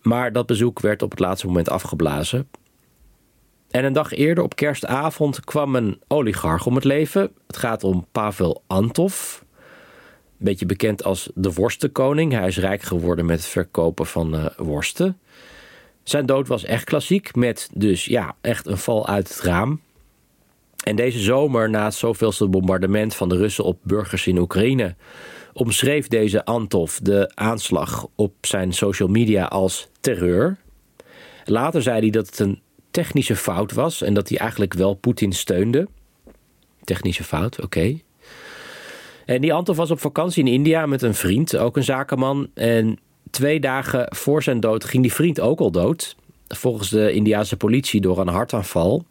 Maar 0.02 0.32
dat 0.32 0.46
bezoek 0.46 0.80
werd 0.80 1.02
op 1.02 1.12
het 1.12 1.20
laatste 1.20 1.48
moment 1.48 1.70
afgeblazen. 1.70 2.50
En 3.70 3.86
een 3.86 3.94
dag 3.94 4.12
eerder, 4.12 4.44
op 4.44 4.56
kerstavond, 4.56 5.40
kwam 5.40 5.76
een 5.76 6.02
oligarch 6.08 6.66
om 6.66 6.76
het 6.76 6.84
leven. 6.84 7.32
Het 7.48 7.58
gaat 7.58 7.84
om 7.84 8.06
Pavel 8.12 8.64
Antov. 8.68 9.42
Beetje 10.42 10.66
bekend 10.66 11.04
als 11.04 11.30
de 11.36 11.54
worstenkoning. 11.54 12.32
Hij 12.32 12.48
is 12.48 12.58
rijk 12.58 12.82
geworden 12.82 13.26
met 13.26 13.38
het 13.38 13.48
verkopen 13.48 14.06
van 14.06 14.36
uh, 14.36 14.46
worsten. 14.58 15.18
Zijn 16.04 16.26
dood 16.26 16.48
was 16.48 16.64
echt 16.64 16.84
klassiek, 16.84 17.36
met 17.36 17.70
dus 17.74 18.06
ja, 18.06 18.36
echt 18.42 18.68
een 18.68 18.78
val 18.78 19.08
uit 19.08 19.30
het 19.30 19.40
raam. 19.40 19.80
En 20.84 20.96
deze 20.96 21.20
zomer, 21.20 21.70
na 21.70 21.84
het 21.84 21.94
zoveelste 21.94 22.48
bombardement 22.48 23.16
van 23.16 23.30
de 23.30 23.38
Russen 23.38 23.64
op 23.64 23.80
burgers 23.84 24.28
in 24.28 24.38
Oekraïne, 24.38 24.96
omschreef 25.54 26.08
deze 26.08 26.46
Antov 26.46 26.98
de 26.98 27.32
aanslag 27.36 28.08
op 28.16 28.34
zijn 28.42 28.74
social 28.74 29.10
media 29.10 29.46
als 29.46 29.90
terreur. 30.00 30.58
Later 31.46 31.82
zei 31.82 32.00
hij 32.00 32.10
dat 32.10 32.26
het 32.26 32.40
een 32.40 32.62
technische 32.92 33.36
fout 33.36 33.72
was 33.72 34.02
en 34.02 34.14
dat 34.14 34.30
hij 34.30 34.38
eigenlijk 34.38 34.74
wel 34.74 34.94
Poetin 34.94 35.32
steunde. 35.32 35.88
Technische 36.84 37.24
fout, 37.24 37.62
oké. 37.62 38.00
En 39.32 39.42
die 39.42 39.54
Antov 39.54 39.78
was 39.78 39.92
op 39.92 40.00
vakantie 40.00 40.44
in 40.46 40.54
India 40.54 40.86
met 40.86 41.02
een 41.02 41.14
vriend, 41.14 41.58
ook 41.58 41.78
een 41.78 41.84
zakenman. 41.84 42.50
En 42.54 43.00
twee 43.30 43.60
dagen 43.60 44.16
voor 44.16 44.44
zijn 44.44 44.60
dood 44.60 44.84
ging 44.84 45.04
die 45.04 45.14
vriend 45.14 45.40
ook 45.40 45.60
al 45.60 45.72
dood. 45.72 46.16
Volgens 46.48 46.90
de 46.90 47.12
Indiase 47.12 47.58
politie 47.58 48.02
door 48.02 48.20
een 48.20 48.28
hartaanval. 48.28 49.06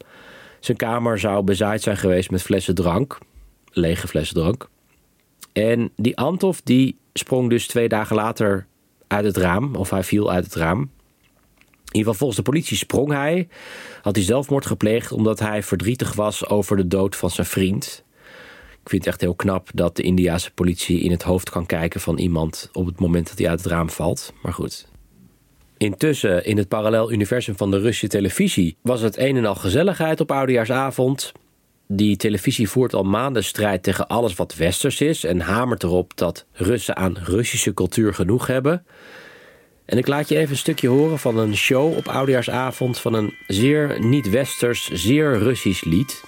Zijn 0.58 0.76
kamer 0.76 1.18
zou 1.18 1.42
bezaaid 1.42 1.82
zijn 1.82 1.96
geweest 1.96 2.30
met 2.30 2.42
flessen 2.42 2.74
drank. 2.74 3.18
Lege 3.72 4.08
flessen 4.08 4.34
drank. 4.36 4.68
En 5.52 5.90
die 5.96 6.16
Antov 6.16 6.58
die 6.64 6.98
sprong 7.12 7.50
dus 7.50 7.66
twee 7.66 7.88
dagen 7.88 8.16
later 8.16 8.66
uit 9.06 9.24
het 9.24 9.36
raam. 9.36 9.74
Of 9.74 9.90
hij 9.90 10.04
viel 10.04 10.30
uit 10.30 10.44
het 10.44 10.54
raam. 10.54 10.80
In 10.80 11.96
ieder 11.96 12.12
geval 12.12 12.14
volgens 12.14 12.36
de 12.36 12.50
politie 12.50 12.76
sprong 12.76 13.12
hij. 13.12 13.48
Had 14.02 14.16
hij 14.16 14.24
zelfmoord 14.24 14.66
gepleegd 14.66 15.12
omdat 15.12 15.38
hij 15.38 15.62
verdrietig 15.62 16.12
was 16.14 16.48
over 16.48 16.76
de 16.76 16.88
dood 16.88 17.16
van 17.16 17.30
zijn 17.30 17.46
vriend. 17.46 18.04
Ik 18.82 18.88
vind 18.88 19.04
het 19.04 19.12
echt 19.12 19.20
heel 19.20 19.34
knap 19.34 19.68
dat 19.74 19.96
de 19.96 20.02
Indiase 20.02 20.52
politie 20.52 21.00
in 21.00 21.10
het 21.10 21.22
hoofd 21.22 21.50
kan 21.50 21.66
kijken 21.66 22.00
van 22.00 22.18
iemand 22.18 22.68
op 22.72 22.86
het 22.86 23.00
moment 23.00 23.28
dat 23.28 23.38
hij 23.38 23.48
uit 23.48 23.62
het 23.62 23.72
raam 23.72 23.90
valt. 23.90 24.32
Maar 24.42 24.52
goed. 24.52 24.88
Intussen, 25.76 26.44
in 26.44 26.56
het 26.56 26.68
parallel 26.68 27.12
universum 27.12 27.56
van 27.56 27.70
de 27.70 27.78
Russische 27.78 28.08
televisie, 28.08 28.76
was 28.82 29.00
het 29.00 29.18
een 29.18 29.36
en 29.36 29.44
al 29.44 29.54
gezelligheid 29.54 30.20
op 30.20 30.30
oudejaarsavond. 30.30 31.32
Die 31.86 32.16
televisie 32.16 32.68
voert 32.68 32.94
al 32.94 33.02
maanden 33.02 33.44
strijd 33.44 33.82
tegen 33.82 34.06
alles 34.06 34.34
wat 34.34 34.54
westers 34.54 35.00
is 35.00 35.24
en 35.24 35.40
hamert 35.40 35.82
erop 35.82 36.16
dat 36.16 36.46
Russen 36.52 36.96
aan 36.96 37.16
Russische 37.16 37.74
cultuur 37.74 38.14
genoeg 38.14 38.46
hebben. 38.46 38.84
En 39.84 39.98
ik 39.98 40.06
laat 40.06 40.28
je 40.28 40.36
even 40.36 40.50
een 40.50 40.56
stukje 40.56 40.88
horen 40.88 41.18
van 41.18 41.38
een 41.38 41.56
show 41.56 41.96
op 41.96 42.08
oudejaarsavond 42.08 42.98
van 42.98 43.14
een 43.14 43.34
zeer 43.46 44.04
niet-westers, 44.04 44.90
zeer 44.90 45.38
Russisch 45.38 45.84
lied. 45.84 46.22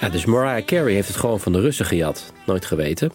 Ja, 0.00 0.08
dus 0.08 0.24
Mariah 0.24 0.64
Carey 0.64 0.92
heeft 0.92 1.08
het 1.08 1.16
gewoon 1.16 1.40
van 1.40 1.52
de 1.52 1.60
Russen 1.60 1.86
gejat. 1.86 2.32
Nooit 2.46 2.64
geweten. 2.64 3.12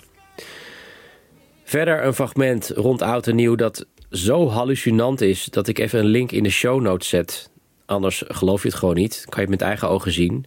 Verder 1.63 2.06
een 2.06 2.13
fragment 2.13 2.72
rond 2.75 3.02
oud 3.02 3.28
en 3.28 3.36
nieuw 3.36 3.56
dat 3.56 3.86
zo 4.13 4.50
hallucinant 4.50 5.22
is... 5.22 5.46
dat 5.46 5.67
ik 5.67 5.79
even 5.79 6.00
een 6.00 6.05
link 6.05 6.32
in 6.32 6.43
de 6.43 6.50
show 6.50 6.82
notes 6.82 7.10
zet. 7.10 7.50
Anders 7.86 8.24
geloof 8.27 8.62
je 8.62 8.67
het 8.67 8.77
gewoon 8.77 8.96
niet. 8.96 9.25
Kan 9.29 9.43
je 9.43 9.50
het 9.50 9.60
met 9.60 9.67
eigen 9.67 9.89
ogen 9.89 10.12
zien. 10.12 10.46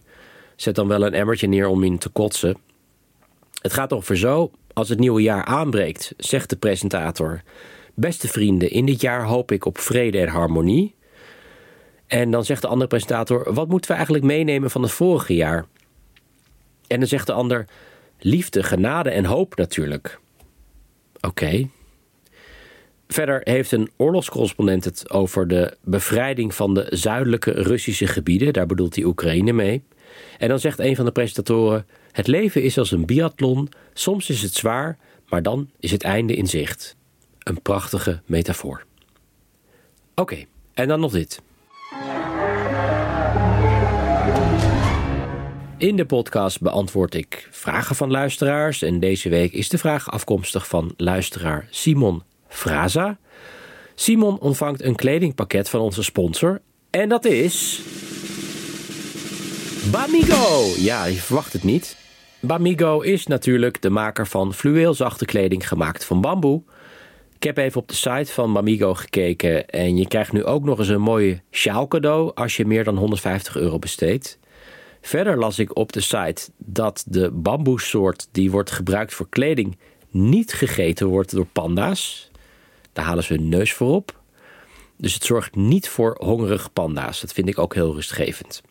Zet 0.55 0.75
dan 0.75 0.87
wel 0.87 1.05
een 1.05 1.13
emmertje 1.13 1.47
neer 1.47 1.67
om 1.67 1.83
in 1.83 1.97
te 1.97 2.09
kotsen. 2.09 2.57
Het 3.61 3.73
gaat 3.73 3.91
ongeveer 3.91 4.15
zo. 4.15 4.51
Als 4.73 4.89
het 4.89 4.99
nieuwe 4.99 5.21
jaar 5.21 5.45
aanbreekt, 5.45 6.13
zegt 6.17 6.49
de 6.49 6.55
presentator... 6.55 7.41
Beste 7.99 8.27
vrienden, 8.27 8.71
in 8.71 8.85
dit 8.85 9.01
jaar 9.01 9.23
hoop 9.23 9.51
ik 9.51 9.65
op 9.65 9.77
vrede 9.77 10.19
en 10.19 10.27
harmonie. 10.27 10.95
En 12.07 12.31
dan 12.31 12.45
zegt 12.45 12.61
de 12.61 12.67
andere 12.67 12.87
presentator: 12.87 13.53
Wat 13.53 13.67
moeten 13.67 13.89
we 13.89 13.95
eigenlijk 13.95 14.25
meenemen 14.25 14.71
van 14.71 14.81
het 14.81 14.91
vorige 14.91 15.35
jaar? 15.35 15.65
En 16.87 16.99
dan 16.99 17.07
zegt 17.07 17.27
de 17.27 17.33
ander: 17.33 17.65
Liefde, 18.19 18.63
genade 18.63 19.09
en 19.09 19.25
hoop 19.25 19.55
natuurlijk. 19.55 20.19
Oké. 21.21 21.69
Verder 23.07 23.41
heeft 23.43 23.71
een 23.71 23.89
oorlogscorrespondent 23.95 24.83
het 24.83 25.09
over 25.09 25.47
de 25.47 25.77
bevrijding 25.81 26.55
van 26.55 26.73
de 26.73 26.87
zuidelijke 26.89 27.51
Russische 27.51 28.07
gebieden. 28.07 28.53
Daar 28.53 28.65
bedoelt 28.65 28.95
hij 28.95 29.03
Oekraïne 29.03 29.51
mee. 29.51 29.83
En 30.37 30.47
dan 30.47 30.59
zegt 30.59 30.79
een 30.79 30.95
van 30.95 31.05
de 31.05 31.11
presentatoren: 31.11 31.85
Het 32.11 32.27
leven 32.27 32.63
is 32.63 32.77
als 32.77 32.91
een 32.91 33.05
biathlon. 33.05 33.69
Soms 33.93 34.29
is 34.29 34.41
het 34.41 34.53
zwaar, 34.53 34.97
maar 35.29 35.41
dan 35.41 35.69
is 35.79 35.91
het 35.91 36.03
einde 36.03 36.35
in 36.35 36.47
zicht. 36.47 36.95
Een 37.39 37.61
prachtige 37.61 38.21
metafoor. 38.25 38.85
Oké, 40.15 40.45
en 40.73 40.87
dan 40.87 40.99
nog 40.99 41.11
dit. 41.11 41.41
In 45.77 45.95
de 45.95 46.05
podcast 46.05 46.61
beantwoord 46.61 47.13
ik 47.13 47.47
vragen 47.51 47.95
van 47.95 48.11
luisteraars. 48.11 48.81
En 48.81 48.99
deze 48.99 49.29
week 49.29 49.51
is 49.51 49.69
de 49.69 49.77
vraag 49.77 50.11
afkomstig 50.11 50.67
van 50.67 50.93
luisteraar 50.97 51.67
Simon 51.69 52.23
Fraza. 52.49 53.17
Simon 53.95 54.39
ontvangt 54.39 54.83
een 54.83 54.95
kledingpakket 54.95 55.69
van 55.69 55.79
onze 55.79 56.03
sponsor. 56.03 56.61
En 56.89 57.09
dat 57.09 57.25
is. 57.25 57.81
Bamigo! 59.91 60.73
Ja, 60.77 61.05
je 61.05 61.15
verwacht 61.15 61.53
het 61.53 61.63
niet. 61.63 61.97
Bamigo 62.39 62.99
is 62.99 63.27
natuurlijk 63.27 63.81
de 63.81 63.89
maker 63.89 64.27
van 64.27 64.53
fluweelzachte 64.53 65.25
kleding 65.25 65.67
gemaakt 65.67 66.05
van 66.05 66.21
bamboe. 66.21 66.61
Ik 67.35 67.43
heb 67.43 67.57
even 67.57 67.81
op 67.81 67.87
de 67.87 67.95
site 67.95 68.31
van 68.31 68.53
Bamigo 68.53 68.93
gekeken 68.93 69.67
en 69.69 69.97
je 69.97 70.07
krijgt 70.07 70.31
nu 70.31 70.43
ook 70.43 70.63
nog 70.63 70.79
eens 70.79 70.87
een 70.87 71.01
mooie 71.01 71.41
sjaal 71.51 71.87
cadeau 71.87 72.31
als 72.35 72.57
je 72.57 72.65
meer 72.65 72.83
dan 72.83 72.97
150 72.97 73.55
euro 73.55 73.79
besteedt. 73.79 74.39
Verder 75.01 75.37
las 75.37 75.59
ik 75.59 75.77
op 75.77 75.93
de 75.93 76.01
site 76.01 76.49
dat 76.57 77.03
de 77.07 77.31
bamboesoort 77.31 78.27
die 78.31 78.51
wordt 78.51 78.71
gebruikt 78.71 79.13
voor 79.13 79.29
kleding 79.29 79.77
niet 80.09 80.53
gegeten 80.53 81.07
wordt 81.07 81.31
door 81.31 81.45
panda's. 81.45 82.31
Daar 82.97 83.05
halen 83.05 83.23
ze 83.23 83.33
hun 83.33 83.49
neus 83.49 83.73
voor 83.73 83.95
op. 83.95 84.19
Dus 84.95 85.13
het 85.13 85.23
zorgt 85.23 85.55
niet 85.55 85.89
voor 85.89 86.15
hongerige 86.19 86.69
panda's. 86.69 87.21
Dat 87.21 87.33
vind 87.33 87.47
ik 87.47 87.57
ook 87.59 87.73
heel 87.73 87.93
rustgevend. 87.93 88.61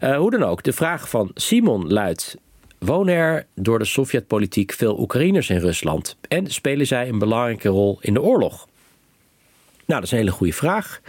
Uh, 0.00 0.16
hoe 0.16 0.30
dan 0.30 0.42
ook, 0.42 0.62
de 0.62 0.72
vraag 0.72 1.08
van 1.08 1.30
Simon 1.34 1.92
luidt: 1.92 2.36
Wonen 2.78 3.14
er 3.14 3.46
door 3.54 3.78
de 3.78 3.84
Sovjetpolitiek 3.84 4.72
veel 4.72 5.00
Oekraïners 5.00 5.50
in 5.50 5.58
Rusland 5.58 6.16
en 6.28 6.46
spelen 6.46 6.86
zij 6.86 7.08
een 7.08 7.18
belangrijke 7.18 7.68
rol 7.68 7.98
in 8.00 8.14
de 8.14 8.22
oorlog? 8.22 8.68
Nou, 9.86 10.00
dat 10.00 10.02
is 10.02 10.10
een 10.10 10.18
hele 10.18 10.30
goede 10.30 10.52
vraag. 10.52 11.00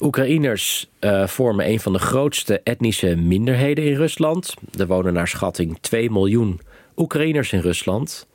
Oekraïners 0.00 0.88
uh, 1.00 1.26
vormen 1.26 1.68
een 1.68 1.80
van 1.80 1.92
de 1.92 1.98
grootste 1.98 2.60
etnische 2.64 3.16
minderheden 3.16 3.84
in 3.84 3.96
Rusland. 3.96 4.54
Er 4.78 4.86
wonen 4.86 5.12
naar 5.12 5.28
schatting 5.28 5.78
2 5.80 6.10
miljoen 6.10 6.60
Oekraïners 6.96 7.52
in 7.52 7.60
Rusland. 7.60 8.26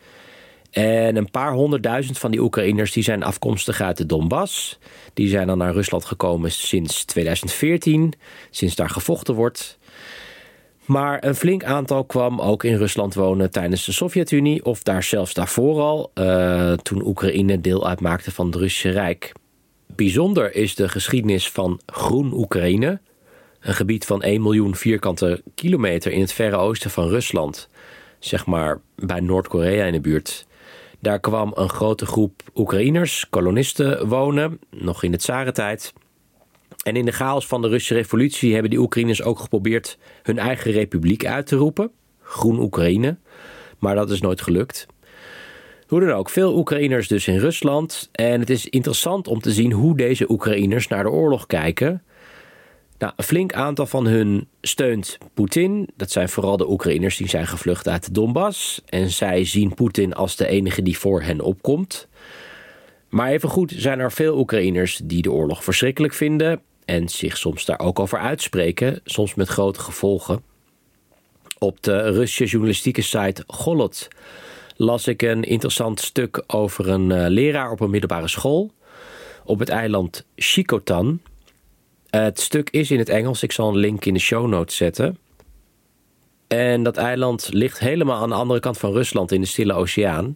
En 0.72 1.16
een 1.16 1.32
paar 1.32 1.54
honderdduizend 1.54 2.18
van 2.18 2.32
die 2.32 2.42
Oekraïners 2.42 2.92
die 2.92 3.04
zijn 3.04 3.24
afkomstig 3.24 3.82
uit 3.82 3.98
de 3.98 4.06
Donbass. 4.06 4.80
Die 5.14 5.30
zijn 5.30 5.48
dan 5.48 5.58
naar 5.58 5.74
Rusland 5.74 6.06
gekomen 6.06 6.52
sinds 6.52 7.06
2014, 7.06 8.14
sinds 8.50 8.76
daar 8.76 8.90
gevochten 8.90 9.36
wordt. 9.36 9.80
Maar 10.86 11.24
een 11.24 11.36
flink 11.36 11.64
aantal 11.64 12.04
kwam 12.04 12.42
ook 12.42 12.64
in 12.64 12.76
Rusland 12.76 13.14
wonen 13.14 13.52
tijdens 13.52 13.86
de 13.86 13.92
Sovjet-Unie, 13.92 14.66
of 14.66 14.84
daar 14.84 15.04
zelfs 15.04 15.34
daarvoor 15.34 15.82
al, 15.82 16.12
uh, 16.16 16.74
toen 16.74 17.06
Oekraïne 17.06 17.62
deel 17.62 17.88
uitmaakte 17.88 18.32
van 18.32 18.46
het 18.46 18.56
Russische 18.56 18.90
Rijk. 18.90 19.32
Bijzonder 19.96 20.56
is 20.56 20.76
de 20.76 20.90
geschiedenis 20.90 21.50
van 21.50 21.80
Groen 21.86 22.34
Oekraïne, 22.34 23.00
een 23.60 23.74
gebied 23.74 24.06
van 24.06 24.22
1 24.22 24.42
miljoen 24.42 24.76
vierkante 24.76 25.42
kilometer 25.56 26.12
in 26.12 26.22
het 26.22 26.34
verre 26.34 26.56
oosten 26.56 26.90
van 26.90 27.08
Rusland, 27.08 27.70
zeg 28.20 28.46
maar 28.46 28.82
bij 28.96 29.20
Noord-Korea 29.20 29.86
in 29.86 29.94
de 29.94 30.02
buurt. 30.02 30.46
Daar 31.02 31.20
kwam 31.20 31.52
een 31.56 31.70
grote 31.70 32.06
groep 32.06 32.42
Oekraïners, 32.56 33.30
kolonisten, 33.30 34.08
wonen, 34.08 34.60
nog 34.70 35.04
in 35.04 35.12
de 35.12 35.18
tsarentijd. 35.18 35.94
En 36.84 36.96
in 36.96 37.06
de 37.06 37.12
chaos 37.12 37.48
van 37.48 37.62
de 37.62 37.68
Russische 37.68 37.94
revolutie 37.94 38.52
hebben 38.54 38.70
die 38.70 38.80
Oekraïners 38.80 39.24
ook 39.24 39.40
geprobeerd 39.40 39.98
hun 40.24 40.38
eigen 40.38 40.72
republiek 40.72 41.26
uit 41.26 41.48
te 41.48 41.56
roepen, 41.56 41.92
Groen 42.22 42.60
Oekraïne, 42.60 43.18
maar 43.80 43.96
dat 43.96 44.10
is 44.10 44.22
nooit 44.22 44.42
gelukt. 44.42 44.88
Hoe 45.88 46.00
dan 46.00 46.12
ook, 46.12 46.30
veel 46.30 46.58
Oekraïners 46.58 47.08
dus 47.08 47.28
in 47.28 47.38
Rusland. 47.38 48.10
En 48.12 48.40
het 48.40 48.50
is 48.50 48.66
interessant 48.66 49.28
om 49.28 49.40
te 49.40 49.52
zien 49.52 49.72
hoe 49.72 49.98
deze 49.98 50.32
Oekraïners 50.32 50.88
naar 50.88 51.04
de 51.04 51.10
oorlog 51.10 51.48
kijken. 51.48 52.04
Nou, 53.02 53.14
een 53.16 53.24
flink 53.24 53.54
aantal 53.54 53.86
van 53.86 54.06
hun 54.06 54.48
steunt 54.62 55.18
Poetin. 55.34 55.90
Dat 55.96 56.12
zijn 56.12 56.30
vooral 56.30 56.58
de 56.58 56.70
Oekraïners 56.70 57.18
die 57.18 57.30
zijn 57.30 57.48
gevlucht 57.48 57.88
uit 57.88 58.06
de 58.06 58.12
Donbass. 58.12 58.82
En 58.86 59.10
zij 59.10 59.46
zien 59.46 59.74
Poetin 59.74 60.14
als 60.14 60.36
de 60.36 60.48
enige 60.48 60.82
die 60.82 60.98
voor 60.98 61.22
hen 61.22 61.42
opkomt. 61.42 62.08
Maar 63.10 63.30
evengoed 63.30 63.74
zijn 63.78 64.00
er 64.00 64.12
veel 64.12 64.38
Oekraïners 64.38 65.02
die 65.04 65.22
de 65.22 65.32
oorlog 65.32 65.64
verschrikkelijk 65.64 66.14
vinden. 66.14 66.62
En 66.86 67.10
zich 67.10 67.38
soms 67.38 67.66
daar 67.66 67.80
ook 67.80 68.00
over 68.00 68.20
uitspreken, 68.20 69.02
soms 69.06 69.36
met 69.36 69.48
grote 69.48 69.80
gevolgen. 69.80 70.44
Op 71.58 71.84
de 71.84 72.00
Russische 72.00 72.46
journalistieke 72.46 73.02
site 73.02 73.44
Golot 73.48 74.08
las 74.76 75.08
ik 75.08 75.22
een 75.22 75.44
interessant 75.44 76.00
stuk 76.00 76.44
over 76.48 76.90
een 76.90 77.10
uh, 77.10 77.26
leraar 77.28 77.72
op 77.72 77.80
een 77.80 77.90
middelbare 77.90 78.28
school 78.28 78.72
op 79.46 79.60
het 79.60 79.70
eiland 79.70 80.26
Het 82.12 82.40
stuk 82.40 82.70
is 82.70 82.92
in 82.92 83.00
het 83.00 83.10
Engels, 83.10 83.44
ik 83.44 83.52
zal 83.52 83.70
een 83.70 83.78
link 83.78 84.06
in 84.06 84.14
de 84.14 84.20
show 84.20 84.48
notes 84.48 84.76
zetten. 84.76 85.18
En 86.48 86.84
dat 86.84 86.98
eiland 86.98 87.50
ligt 87.54 87.80
helemaal 87.80 88.22
aan 88.22 88.30
de 88.30 88.36
andere 88.36 88.60
kant 88.60 88.78
van 88.78 88.92
Rusland 88.92 89.32
in 89.32 89.42
de 89.42 89.48
Stille 89.48 89.74
Oceaan. 89.74 90.36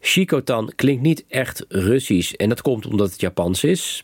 Shikotan 0.00 0.72
klinkt 0.76 1.02
niet 1.02 1.24
echt 1.28 1.64
Russisch 1.68 2.32
en 2.32 2.48
dat 2.48 2.62
komt 2.62 2.86
omdat 2.86 3.10
het 3.10 3.20
Japans 3.20 3.64
is. 3.64 4.02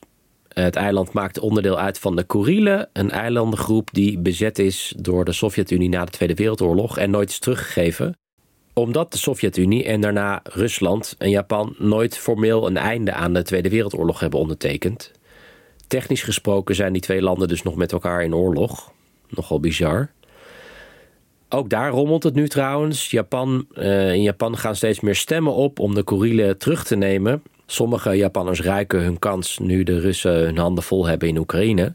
Het 0.48 0.76
eiland 0.76 1.12
maakt 1.12 1.38
onderdeel 1.38 1.78
uit 1.78 1.98
van 1.98 2.16
de 2.16 2.24
Kurilen, 2.24 2.88
een 2.92 3.10
eilandengroep 3.10 3.88
die 3.92 4.18
bezet 4.18 4.58
is 4.58 4.94
door 4.96 5.24
de 5.24 5.32
Sovjet-Unie 5.32 5.88
na 5.88 6.04
de 6.04 6.10
Tweede 6.10 6.34
Wereldoorlog 6.34 6.98
en 6.98 7.10
nooit 7.10 7.30
is 7.30 7.38
teruggegeven 7.38 8.16
omdat 8.78 9.12
de 9.12 9.18
Sovjet-Unie 9.18 9.84
en 9.84 10.00
daarna 10.00 10.40
Rusland 10.44 11.14
en 11.18 11.30
Japan 11.30 11.74
nooit 11.78 12.18
formeel 12.18 12.66
een 12.66 12.76
einde 12.76 13.12
aan 13.12 13.32
de 13.32 13.42
Tweede 13.42 13.68
Wereldoorlog 13.68 14.20
hebben 14.20 14.40
ondertekend. 14.40 15.12
Technisch 15.88 16.22
gesproken 16.22 16.74
zijn 16.74 16.92
die 16.92 17.02
twee 17.02 17.22
landen 17.22 17.48
dus 17.48 17.62
nog 17.62 17.76
met 17.76 17.92
elkaar 17.92 18.22
in 18.22 18.34
oorlog. 18.34 18.92
Nogal 19.28 19.60
bizar. 19.60 20.10
Ook 21.48 21.70
daar 21.70 21.90
rommelt 21.90 22.22
het 22.22 22.34
nu 22.34 22.48
trouwens. 22.48 23.10
Japan, 23.10 23.66
uh, 23.74 24.12
in 24.12 24.22
Japan 24.22 24.58
gaan 24.58 24.76
steeds 24.76 25.00
meer 25.00 25.14
stemmen 25.14 25.54
op 25.54 25.78
om 25.78 25.94
de 25.94 26.04
Kurilen 26.04 26.58
terug 26.58 26.84
te 26.84 26.96
nemen. 26.96 27.42
Sommige 27.66 28.16
Japanners 28.16 28.60
ruiken 28.60 29.02
hun 29.02 29.18
kans 29.18 29.58
nu 29.58 29.82
de 29.82 30.00
Russen 30.00 30.32
hun 30.32 30.58
handen 30.58 30.84
vol 30.84 31.06
hebben 31.06 31.28
in 31.28 31.38
Oekraïne. 31.38 31.94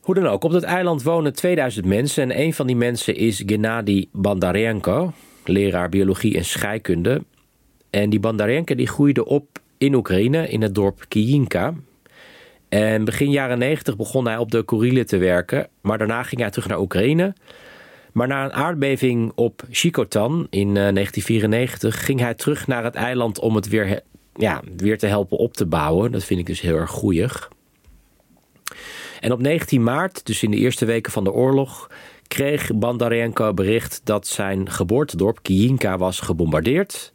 Hoe 0.00 0.14
dan 0.14 0.26
ook, 0.26 0.44
op 0.44 0.52
dat 0.52 0.62
eiland 0.62 1.02
wonen 1.02 1.32
2000 1.32 1.86
mensen 1.86 2.22
en 2.22 2.40
een 2.40 2.54
van 2.54 2.66
die 2.66 2.76
mensen 2.76 3.14
is 3.14 3.42
Gennady 3.46 4.08
Bandarenko 4.12 5.12
leraar 5.44 5.88
biologie 5.88 6.36
en 6.36 6.44
scheikunde. 6.44 7.22
En 7.90 8.10
die 8.10 8.20
Bandarenka 8.20 8.74
die 8.74 8.86
groeide 8.86 9.24
op 9.24 9.58
in 9.78 9.94
Oekraïne, 9.94 10.48
in 10.48 10.62
het 10.62 10.74
dorp 10.74 11.04
Kijinka. 11.08 11.74
En 12.68 13.04
begin 13.04 13.30
jaren 13.30 13.58
90 13.58 13.96
begon 13.96 14.26
hij 14.26 14.36
op 14.36 14.50
de 14.50 14.64
Kurilen 14.64 15.06
te 15.06 15.16
werken, 15.16 15.68
maar 15.80 15.98
daarna 15.98 16.22
ging 16.22 16.40
hij 16.40 16.50
terug 16.50 16.68
naar 16.68 16.80
Oekraïne. 16.80 17.34
Maar 18.12 18.28
na 18.28 18.44
een 18.44 18.52
aardbeving 18.52 19.32
op 19.34 19.62
Shikotan 19.70 20.46
in 20.50 20.74
1994 20.74 21.96
eh, 21.96 22.02
ging 22.02 22.20
hij 22.20 22.34
terug 22.34 22.66
naar 22.66 22.84
het 22.84 22.94
eiland 22.94 23.38
om 23.38 23.54
het 23.54 23.68
weer, 23.68 24.02
ja, 24.34 24.62
weer 24.76 24.98
te 24.98 25.06
helpen 25.06 25.38
op 25.38 25.54
te 25.54 25.66
bouwen. 25.66 26.12
Dat 26.12 26.24
vind 26.24 26.40
ik 26.40 26.46
dus 26.46 26.60
heel 26.60 26.76
erg 26.76 26.90
goeig. 26.90 27.50
En 29.20 29.32
op 29.32 29.40
19 29.40 29.82
maart, 29.82 30.26
dus 30.26 30.42
in 30.42 30.50
de 30.50 30.56
eerste 30.56 30.84
weken 30.84 31.12
van 31.12 31.24
de 31.24 31.32
oorlog, 31.32 31.90
kreeg 32.26 32.74
Bandarenko 32.74 33.54
bericht 33.54 34.00
dat 34.04 34.26
zijn 34.26 34.70
geboortedorp 34.70 35.38
Kijinka 35.42 35.98
was 35.98 36.20
gebombardeerd. 36.20 37.12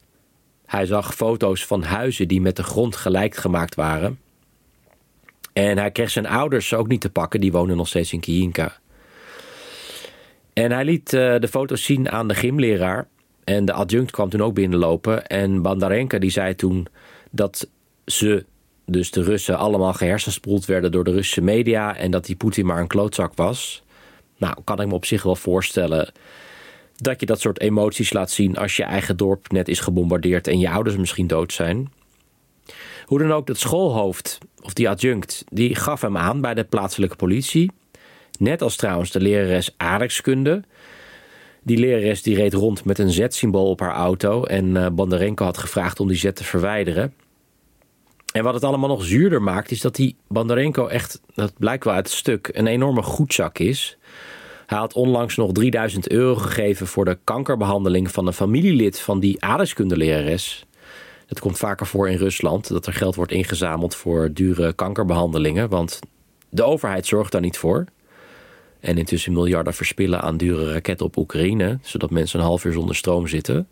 Hij 0.66 0.86
zag 0.86 1.16
foto's 1.16 1.66
van 1.66 1.84
huizen 1.84 2.28
die 2.28 2.42
met 2.42 2.56
de 2.56 2.64
grond 2.64 2.96
gelijk 2.96 3.36
gemaakt 3.36 3.76
waren. 3.76 4.20
En 5.54 5.78
hij 5.78 5.92
kreeg 5.92 6.10
zijn 6.10 6.28
ouders 6.28 6.74
ook 6.74 6.88
niet 6.88 7.02
te 7.02 7.10
pakken, 7.10 7.40
die 7.40 7.52
wonen 7.52 7.78
nog 7.78 7.88
steeds 7.88 8.14
in 8.14 8.20
Kijinka. 8.20 8.78
En 10.54 10.72
hij 10.72 10.86
liet 10.86 11.14
uh, 11.14 11.36
de 11.40 11.48
foto's 11.48 11.84
zien 11.84 12.12
aan 12.12 12.28
de 12.28 12.36
gymleraar. 12.36 13.08
En 13.44 13.66
de 13.66 13.74
adjunct 13.74 14.12
kwam 14.12 14.30
toen 14.30 14.42
ook 14.42 14.54
binnenlopen. 14.54 15.28
En 15.28 15.62
Bandarenka 15.62 16.20
die 16.20 16.30
zei 16.30 16.56
toen 16.56 16.88
dat 17.32 17.68
ze, 18.06 18.46
dus 18.86 19.12
de 19.12 19.24
Russen, 19.24 19.58
allemaal 19.58 19.94
gehersenspoeld 19.94 20.66
werden 20.66 20.92
door 20.92 21.04
de 21.04 21.12
Russische 21.12 21.42
media. 21.42 21.96
En 21.98 22.12
dat 22.12 22.26
die 22.26 22.36
Poetin 22.36 22.66
maar 22.66 22.80
een 22.80 22.88
klootzak 22.88 23.34
was. 23.36 23.84
Nou, 24.38 24.56
kan 24.64 24.82
ik 24.82 24.88
me 24.88 24.94
op 24.94 25.06
zich 25.06 25.24
wel 25.24 25.36
voorstellen 25.36 26.12
dat 26.96 27.20
je 27.20 27.26
dat 27.26 27.40
soort 27.40 27.60
emoties 27.60 28.14
laat 28.14 28.32
zien 28.32 28.58
als 28.58 28.76
je 28.76 28.84
eigen 28.84 29.18
dorp 29.18 29.52
net 29.52 29.68
is 29.68 29.80
gebombardeerd 29.80 30.48
en 30.48 30.60
je 30.60 30.70
ouders 30.70 30.98
misschien 30.98 31.28
dood 31.28 31.54
zijn. 31.54 31.92
Hoe 33.14 33.22
dan 33.22 33.32
ook, 33.32 33.48
dat 33.48 33.58
schoolhoofd, 33.58 34.38
of 34.62 34.74
die 34.74 34.90
adjunct, 34.90 35.44
die 35.50 35.76
gaf 35.76 36.02
hem 36.02 36.18
aan 36.18 36.42
bij 36.42 36.54
de 36.54 36.64
plaatselijke 36.64 37.16
politie. 37.16 37.72
Net 38.40 38.62
als 38.62 38.76
trouwens 38.76 39.12
de 39.12 39.20
lerares 39.20 39.74
aardrijkskunde. 39.78 40.64
Die 41.64 41.78
lerares 41.78 42.22
die 42.22 42.36
reed 42.36 42.54
rond 42.54 42.86
met 42.86 43.00
een 43.00 43.12
Z-symbool 43.12 43.70
op 43.70 43.80
haar 43.80 43.94
auto 43.94 44.44
en 44.44 44.66
uh, 44.66 44.88
Bandarenko 44.88 45.46
had 45.46 45.58
gevraagd 45.58 46.00
om 46.00 46.08
die 46.08 46.18
Z 46.18 46.32
te 46.34 46.44
verwijderen. 46.44 47.14
En 48.32 48.44
wat 48.44 48.54
het 48.54 48.64
allemaal 48.64 48.90
nog 48.90 49.04
zuurder 49.04 49.42
maakt, 49.42 49.72
is 49.72 49.82
dat 49.82 49.96
die 49.96 50.16
Bandarenko 50.28 50.88
echt, 50.88 51.22
dat 51.36 51.54
blijkt 51.58 51.84
wel 51.84 51.94
uit 51.94 52.08
het 52.08 52.16
stuk, 52.16 52.50
een 52.54 52.68
enorme 52.68 53.02
goedzak 53.02 53.60
is. 53.60 53.98
Hij 54.66 54.78
had 54.78 54.94
onlangs 54.94 55.36
nog 55.36 55.52
3000 55.52 56.10
euro 56.10 56.36
gegeven 56.36 56.88
voor 56.88 57.06
de 57.06 57.18
kankerbehandeling 57.24 58.12
van 58.12 58.28
een 58.28 58.34
familielid 58.34 59.00
van 59.00 59.20
die 59.20 59.44
aardrijkskundelerares. 59.44 60.66
Het 61.28 61.40
komt 61.40 61.58
vaker 61.58 61.86
voor 61.86 62.10
in 62.10 62.18
Rusland 62.18 62.68
dat 62.68 62.86
er 62.86 62.94
geld 62.94 63.16
wordt 63.16 63.32
ingezameld 63.32 63.96
voor 63.96 64.34
dure 64.34 64.74
kankerbehandelingen, 64.74 65.70
want 65.70 66.00
de 66.50 66.64
overheid 66.64 67.06
zorgt 67.06 67.32
daar 67.32 67.42
niet 67.42 67.58
voor. 67.58 67.86
En 68.80 68.98
intussen 68.98 69.34
miljarden 69.34 69.74
verspillen 69.74 70.22
aan 70.22 70.38
dure 70.38 70.74
raketten 70.74 71.06
op 71.06 71.18
Oekraïne, 71.18 71.80
zodat 71.82 72.10
mensen 72.10 72.40
een 72.40 72.46
half 72.46 72.66
uur 72.66 72.74
zonder 72.74 72.96
stroom 72.96 73.28
zitten. 73.28 73.68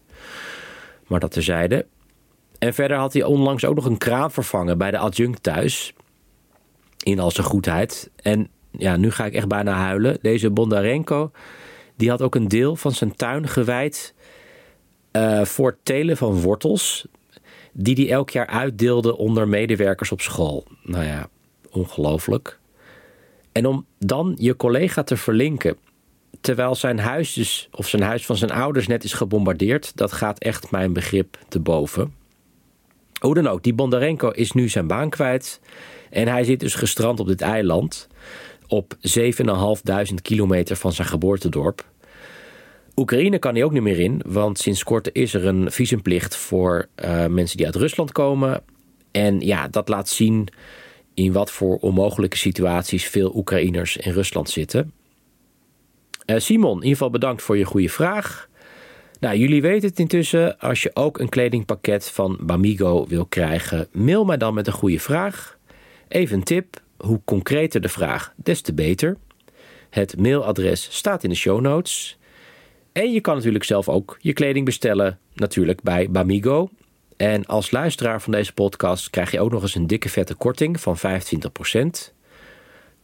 Maar 1.08 1.20
dat 1.20 1.32
terzijde. 1.32 1.86
En 2.60 2.74
verder 2.74 2.98
had 2.98 3.14
hij 3.14 3.24
onlangs 3.24 3.66
ook 3.66 3.76
nog 3.76 3.86
een 3.86 3.98
kraan 3.98 4.32
vervangen 4.32 4.78
bij 4.78 4.92
de 4.92 4.98
adjunct 4.98 5.44
thuis. 5.44 5.94
In 7.04 7.20
al 7.20 7.32
zijn 7.32 7.48
goedheid. 7.48 8.10
En 8.16 8.50
ja, 8.72 8.98
nu 8.98 9.12
ga 9.12 9.26
ik 9.26 9.34
echt 9.34 9.48
bijna 9.48 9.74
huilen. 9.74 10.18
Deze 10.22 10.50
Bondarenko, 10.50 11.32
die 11.96 12.10
had 12.10 12.22
ook 12.22 12.36
een 12.36 12.48
deel 12.48 12.76
van 12.76 12.92
zijn 12.92 13.16
tuin 13.16 13.48
gewijd 13.48 14.14
uh, 15.12 15.46
voor 15.46 15.78
telen 15.84 16.18
van 16.18 16.42
wortels. 16.42 17.08
Die 17.72 17.96
hij 17.96 18.10
elk 18.10 18.30
jaar 18.30 18.48
uitdeelde 18.48 19.18
onder 19.18 19.48
medewerkers 19.48 20.12
op 20.12 20.22
school. 20.22 20.66
Nou 20.84 21.04
ja, 21.04 21.30
ongelooflijk. 21.72 22.60
En 23.52 23.66
om 23.66 23.86
dan 24.00 24.36
je 24.40 24.56
collega 24.56 25.04
te 25.04 25.18
verlinken, 25.18 25.78
terwijl 26.42 26.76
zijn 26.76 27.00
huis 27.00 27.34
dus, 27.34 27.70
of 27.72 27.88
zijn 27.88 28.02
huis 28.02 28.26
van 28.26 28.38
zijn 28.38 28.52
ouders 28.52 28.88
net 28.88 29.04
is 29.04 29.14
gebombardeerd, 29.14 29.92
dat 29.96 30.12
gaat 30.12 30.40
echt 30.40 30.72
mijn 30.72 30.94
begrip 30.94 31.38
te 31.48 31.60
boven. 31.60 32.14
Hoe 33.20 33.34
dan 33.34 33.48
ook, 33.48 33.64
die 33.64 33.74
Bondarenko 33.74 34.30
is 34.30 34.52
nu 34.52 34.70
zijn 34.70 34.88
baan 34.88 35.10
kwijt. 35.10 35.60
En 36.10 36.28
hij 36.28 36.44
zit 36.44 36.60
dus 36.60 36.76
gestrand 36.76 37.20
op 37.20 37.28
dit 37.28 37.42
eiland 37.42 38.08
op 38.68 38.98
7.500 39.18 40.14
kilometer 40.22 40.76
van 40.76 40.94
zijn 40.94 41.08
geboortedorp. 41.08 41.86
Oekraïne 42.96 43.40
kan 43.40 43.54
hij 43.54 43.64
ook 43.64 43.72
niet 43.72 43.82
meer 43.82 44.00
in, 44.00 44.22
want 44.26 44.60
sinds 44.60 44.84
kort 44.84 45.10
is 45.14 45.34
er 45.34 45.46
een 45.46 45.72
visumplicht 45.72 46.36
voor 46.36 46.88
uh, 47.06 47.26
mensen 47.26 47.58
die 47.58 47.66
uit 47.66 47.76
Rusland 47.76 48.12
komen. 48.12 48.64
En 49.12 49.40
ja, 49.40 49.68
dat 49.68 49.90
laat 49.90 50.10
zien 50.10 50.48
in 51.14 51.32
wat 51.32 51.52
voor 51.52 51.78
onmogelijke 51.78 52.38
situaties 52.38 53.06
veel 53.06 53.36
Oekraïners 53.36 53.98
in 53.98 54.12
Rusland 54.12 54.50
zitten. 54.50 54.94
Uh, 56.26 56.38
Simon, 56.40 56.70
in 56.70 56.76
ieder 56.76 56.92
geval 56.92 57.10
bedankt 57.10 57.42
voor 57.42 57.58
je 57.58 57.64
goede 57.64 57.90
vraag. 57.90 58.50
Nou, 59.20 59.38
jullie 59.38 59.62
weten 59.62 59.90
het 59.90 60.00
intussen. 60.00 60.60
Als 60.60 60.84
je 60.84 60.92
ook 60.94 61.20
een 61.20 61.30
kledingpakket 61.30 62.10
van 62.10 62.38
Bamigo 62.42 63.08
wil 63.08 63.26
krijgen, 63.26 63.88
mail 63.92 64.26
mij 64.26 64.38
dan 64.38 64.54
met 64.54 64.68
een 64.68 64.74
goede 64.74 65.00
vraag. 65.00 65.58
Even 66.08 66.38
een 66.38 66.44
tip: 66.44 66.82
hoe 66.98 67.22
concreter 67.26 67.82
de 67.82 67.90
vraag, 67.90 68.34
des 68.36 68.62
te 68.62 68.74
beter. 68.74 69.18
Het 69.90 70.18
mailadres 70.18 70.88
staat 70.92 71.24
in 71.24 71.30
de 71.30 71.36
show 71.36 71.62
notes. 71.62 72.20
En 72.92 73.12
je 73.12 73.22
kan 73.22 73.36
natuurlijk 73.36 73.64
zelf 73.64 73.90
ook 73.90 74.18
je 74.20 74.34
kleding 74.34 74.66
bestellen, 74.66 75.20
natuurlijk 75.34 75.82
bij 75.82 76.12
Bamigo. 76.12 76.70
En 77.18 77.46
als 77.46 77.72
luisteraar 77.72 78.22
van 78.22 78.32
deze 78.32 78.54
podcast 78.54 79.10
krijg 79.10 79.32
je 79.32 79.40
ook 79.40 79.52
nog 79.52 79.62
eens 79.62 79.76
een 79.76 79.88
dikke 79.88 80.10
vette 80.10 80.34
korting 80.34 80.80
van 80.80 80.98
25%. 80.98 81.02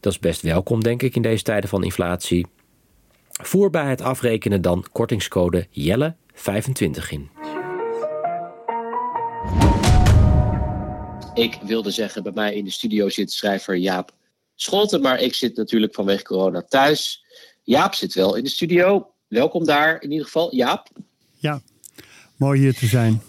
Dat 0.00 0.12
is 0.12 0.18
best 0.18 0.42
welkom, 0.42 0.82
denk 0.82 1.02
ik, 1.02 1.16
in 1.16 1.22
deze 1.22 1.42
tijden 1.42 1.68
van 1.68 1.84
inflatie. 1.84 2.46
Voer 3.28 3.70
bij 3.70 3.90
het 3.90 4.00
afrekenen 4.00 4.62
dan 4.62 4.84
kortingscode 4.92 5.66
Jelle25 5.66 7.08
in. 7.10 7.30
Ik 11.34 11.58
wilde 11.62 11.90
zeggen, 11.90 12.22
bij 12.22 12.32
mij 12.32 12.54
in 12.54 12.64
de 12.64 12.70
studio 12.70 13.08
zit 13.08 13.32
schrijver 13.32 13.76
Jaap 13.76 14.12
Scholten, 14.54 15.00
maar 15.00 15.20
ik 15.20 15.34
zit 15.34 15.56
natuurlijk 15.56 15.94
vanwege 15.94 16.22
corona 16.22 16.62
thuis. 16.62 17.24
Jaap 17.62 17.94
zit 17.94 18.14
wel 18.14 18.34
in 18.34 18.44
de 18.44 18.50
studio. 18.50 19.12
Welkom 19.28 19.64
daar 19.64 20.02
in 20.02 20.10
ieder 20.10 20.26
geval. 20.26 20.54
Jaap. 20.54 20.88
Ja, 21.34 21.60
Mooi 22.38 22.60
hier 22.60 22.74
te 22.74 22.86
zijn. 22.86 23.22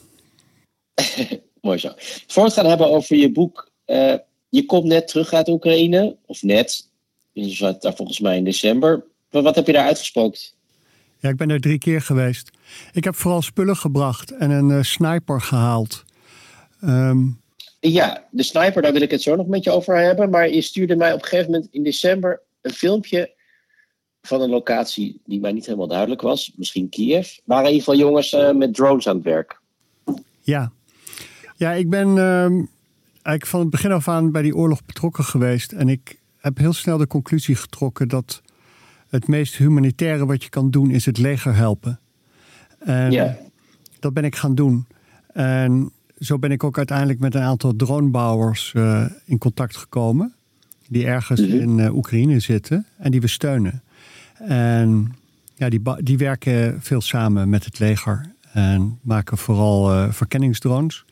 Mooi 1.62 1.78
zo. 1.78 1.92
Voor 2.28 2.44
we 2.44 2.52
gaan 2.52 2.66
hebben 2.66 2.90
over 2.90 3.16
je 3.16 3.32
boek. 3.32 3.72
Uh, 3.86 4.14
je 4.50 4.66
komt 4.66 4.86
net 4.86 5.08
terug 5.08 5.34
uit 5.34 5.48
Oekraïne. 5.48 6.16
Of 6.26 6.42
net. 6.42 6.90
Je 7.32 7.50
zat 7.50 7.82
daar 7.82 7.96
volgens 7.96 8.20
mij 8.20 8.38
in 8.38 8.44
december. 8.44 9.04
Maar 9.32 9.42
wat 9.42 9.56
heb 9.56 9.66
je 9.66 9.74
daar 9.74 9.86
uitgesproken? 9.86 10.40
Ja, 11.20 11.30
ik 11.30 11.38
ben 11.38 11.50
er 11.50 11.62
drie 11.62 11.78
keer 11.78 12.02
geweest. 12.02 12.52
Ik 12.94 13.04
heb 13.04 13.16
vooral 13.16 13.42
spullen 13.42 13.78
gebracht 13.78 14.32
en 14.32 14.52
een 14.52 14.70
uh, 14.70 14.82
sniper 14.82 15.42
gehaald. 15.42 16.04
Um... 16.84 17.42
Ja, 17.80 18.28
de 18.32 18.44
sniper, 18.44 18.82
daar 18.82 18.94
wil 18.94 19.02
ik 19.02 19.12
het 19.12 19.22
zo 19.22 19.36
nog 19.36 19.48
met 19.48 19.64
je 19.64 19.72
over 19.72 19.98
hebben. 19.98 20.30
Maar 20.30 20.50
je 20.50 20.62
stuurde 20.62 20.96
mij 20.96 21.14
op 21.14 21.22
een 21.22 21.28
gegeven 21.28 21.52
moment 21.52 21.70
in 21.72 21.84
december 21.84 22.42
een 22.62 22.74
filmpje 22.74 23.34
van 24.30 24.42
een 24.42 24.50
locatie 24.50 25.22
die 25.26 25.40
mij 25.40 25.52
niet 25.52 25.66
helemaal 25.66 25.88
duidelijk 25.88 26.22
was. 26.22 26.52
Misschien 26.56 26.90
Kiev. 26.90 27.38
Waren 27.44 27.66
in 27.66 27.72
ieder 27.72 27.86
geval 27.86 28.08
jongens 28.08 28.34
uh, 28.34 28.52
met 28.52 28.74
drones 28.74 29.08
aan 29.08 29.16
het 29.16 29.26
werk. 29.26 29.60
Ja, 30.42 30.72
ja 31.56 31.72
ik 31.72 31.90
ben 31.90 32.08
uh, 32.16 32.44
eigenlijk 32.44 33.46
van 33.46 33.60
het 33.60 33.70
begin 33.70 33.92
af 33.92 34.08
aan 34.08 34.32
bij 34.32 34.42
die 34.42 34.56
oorlog 34.56 34.86
betrokken 34.86 35.24
geweest. 35.24 35.72
En 35.72 35.90
ik 35.90 36.20
heb 36.38 36.58
heel 36.58 36.74
snel 36.74 36.98
de 36.98 37.08
conclusie 37.08 37.56
getrokken 37.56 38.08
dat 38.08 38.42
het 39.10 39.28
meest 39.28 39.56
humanitaire 39.56 40.26
wat 40.26 40.44
je 40.44 40.50
kan 40.50 40.72
doen 40.72 40.92
is 40.92 41.06
het 41.06 41.18
leger 41.18 41.56
helpen. 41.56 42.00
En 42.80 43.12
ja. 43.12 43.38
dat 44.00 44.14
ben 44.14 44.24
ik 44.24 44.36
gaan 44.36 44.56
doen. 44.56 44.88
En 45.34 45.92
zo 46.20 46.40
ben 46.40 46.52
ik 46.52 46.64
ook 46.64 46.78
uiteindelijk 46.78 47.20
met 47.20 47.36
een 47.36 47.42
aantal 47.42 47.76
dronebouwers 47.76 48.74
uh, 48.76 49.06
in 49.26 49.38
contact 49.38 49.78
gekomen. 49.78 50.34
Die 50.88 51.06
ergens 51.06 51.42
mhm. 51.42 51.60
in 51.60 51.78
uh, 51.78 51.96
Oekraïne 51.96 52.40
zitten 52.40 52.86
en 52.98 53.12
die 53.12 53.22
we 53.22 53.28
steunen. 53.28 53.84
En 54.40 55.16
ja, 55.56 55.70
die, 55.70 55.82
die 55.98 56.18
werken 56.18 56.82
veel 56.82 57.02
samen 57.02 57.50
met 57.50 57.66
het 57.66 57.80
leger 57.80 58.34
en 58.54 59.00
maken 59.02 59.38
vooral 59.38 59.94
uh, 59.94 60.12
verkenningsdrones. 60.12 61.06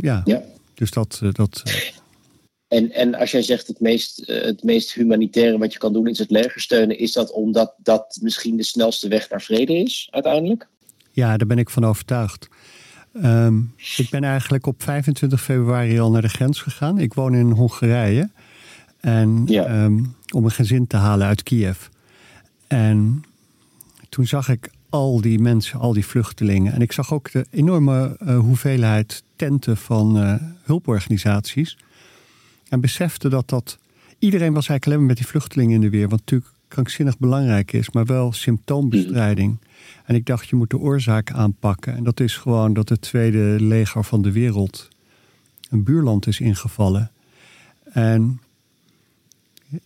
ja. 0.00 0.22
ja, 0.24 0.42
dus 0.74 0.90
dat. 0.90 1.20
dat 1.32 1.62
en, 2.68 2.92
en 2.92 3.14
als 3.14 3.30
jij 3.30 3.42
zegt 3.42 3.66
het 3.66 3.80
meest, 3.80 4.22
het 4.26 4.62
meest 4.62 4.92
humanitaire 4.94 5.58
wat 5.58 5.72
je 5.72 5.78
kan 5.78 5.92
doen 5.92 6.06
is 6.06 6.18
het 6.18 6.30
leger 6.30 6.60
steunen, 6.60 6.98
is 6.98 7.12
dat 7.12 7.32
omdat 7.32 7.74
dat 7.76 8.18
misschien 8.22 8.56
de 8.56 8.62
snelste 8.62 9.08
weg 9.08 9.30
naar 9.30 9.42
vrede 9.42 9.76
is 9.76 10.08
uiteindelijk? 10.10 10.68
Ja, 11.10 11.36
daar 11.36 11.46
ben 11.46 11.58
ik 11.58 11.70
van 11.70 11.84
overtuigd. 11.84 12.48
Um, 13.24 13.74
ik 13.96 14.10
ben 14.10 14.24
eigenlijk 14.24 14.66
op 14.66 14.82
25 14.82 15.42
februari 15.42 16.00
al 16.00 16.10
naar 16.10 16.22
de 16.22 16.28
grens 16.28 16.60
gegaan. 16.60 16.98
Ik 16.98 17.14
woon 17.14 17.34
in 17.34 17.50
Hongarije. 17.50 18.30
En 19.00 19.42
ja. 19.46 19.84
um, 19.84 20.14
om 20.32 20.44
een 20.44 20.50
gezin 20.50 20.86
te 20.86 20.96
halen 20.96 21.26
uit 21.26 21.42
Kiev. 21.42 21.86
En 22.66 23.24
toen 24.08 24.26
zag 24.26 24.48
ik 24.48 24.70
al 24.88 25.20
die 25.20 25.38
mensen, 25.38 25.80
al 25.80 25.92
die 25.92 26.06
vluchtelingen. 26.06 26.72
En 26.72 26.80
ik 26.80 26.92
zag 26.92 27.12
ook 27.12 27.32
de 27.32 27.46
enorme 27.50 28.16
uh, 28.22 28.38
hoeveelheid 28.38 29.22
tenten 29.36 29.76
van 29.76 30.22
uh, 30.22 30.34
hulporganisaties. 30.62 31.78
En 32.68 32.80
besefte 32.80 33.28
dat 33.28 33.48
dat. 33.48 33.78
Iedereen 34.18 34.52
was 34.52 34.68
eigenlijk 34.68 34.86
alleen 34.86 34.98
maar 34.98 35.08
met 35.08 35.16
die 35.16 35.26
vluchtelingen 35.26 35.74
in 35.74 35.80
de 35.80 35.90
weer. 35.90 36.08
Wat 36.08 36.18
natuurlijk 36.18 36.50
krankzinnig 36.68 37.18
belangrijk 37.18 37.72
is, 37.72 37.90
maar 37.90 38.06
wel 38.06 38.32
symptoombestrijding. 38.32 39.58
En 40.04 40.14
ik 40.14 40.26
dacht, 40.26 40.48
je 40.48 40.56
moet 40.56 40.70
de 40.70 40.78
oorzaak 40.78 41.32
aanpakken. 41.32 41.96
En 41.96 42.04
dat 42.04 42.20
is 42.20 42.36
gewoon 42.36 42.72
dat 42.72 42.88
het 42.88 43.00
tweede 43.00 43.56
leger 43.58 44.04
van 44.04 44.22
de 44.22 44.32
wereld 44.32 44.88
een 45.70 45.82
buurland 45.82 46.26
is 46.26 46.40
ingevallen. 46.40 47.10
En 47.92 48.40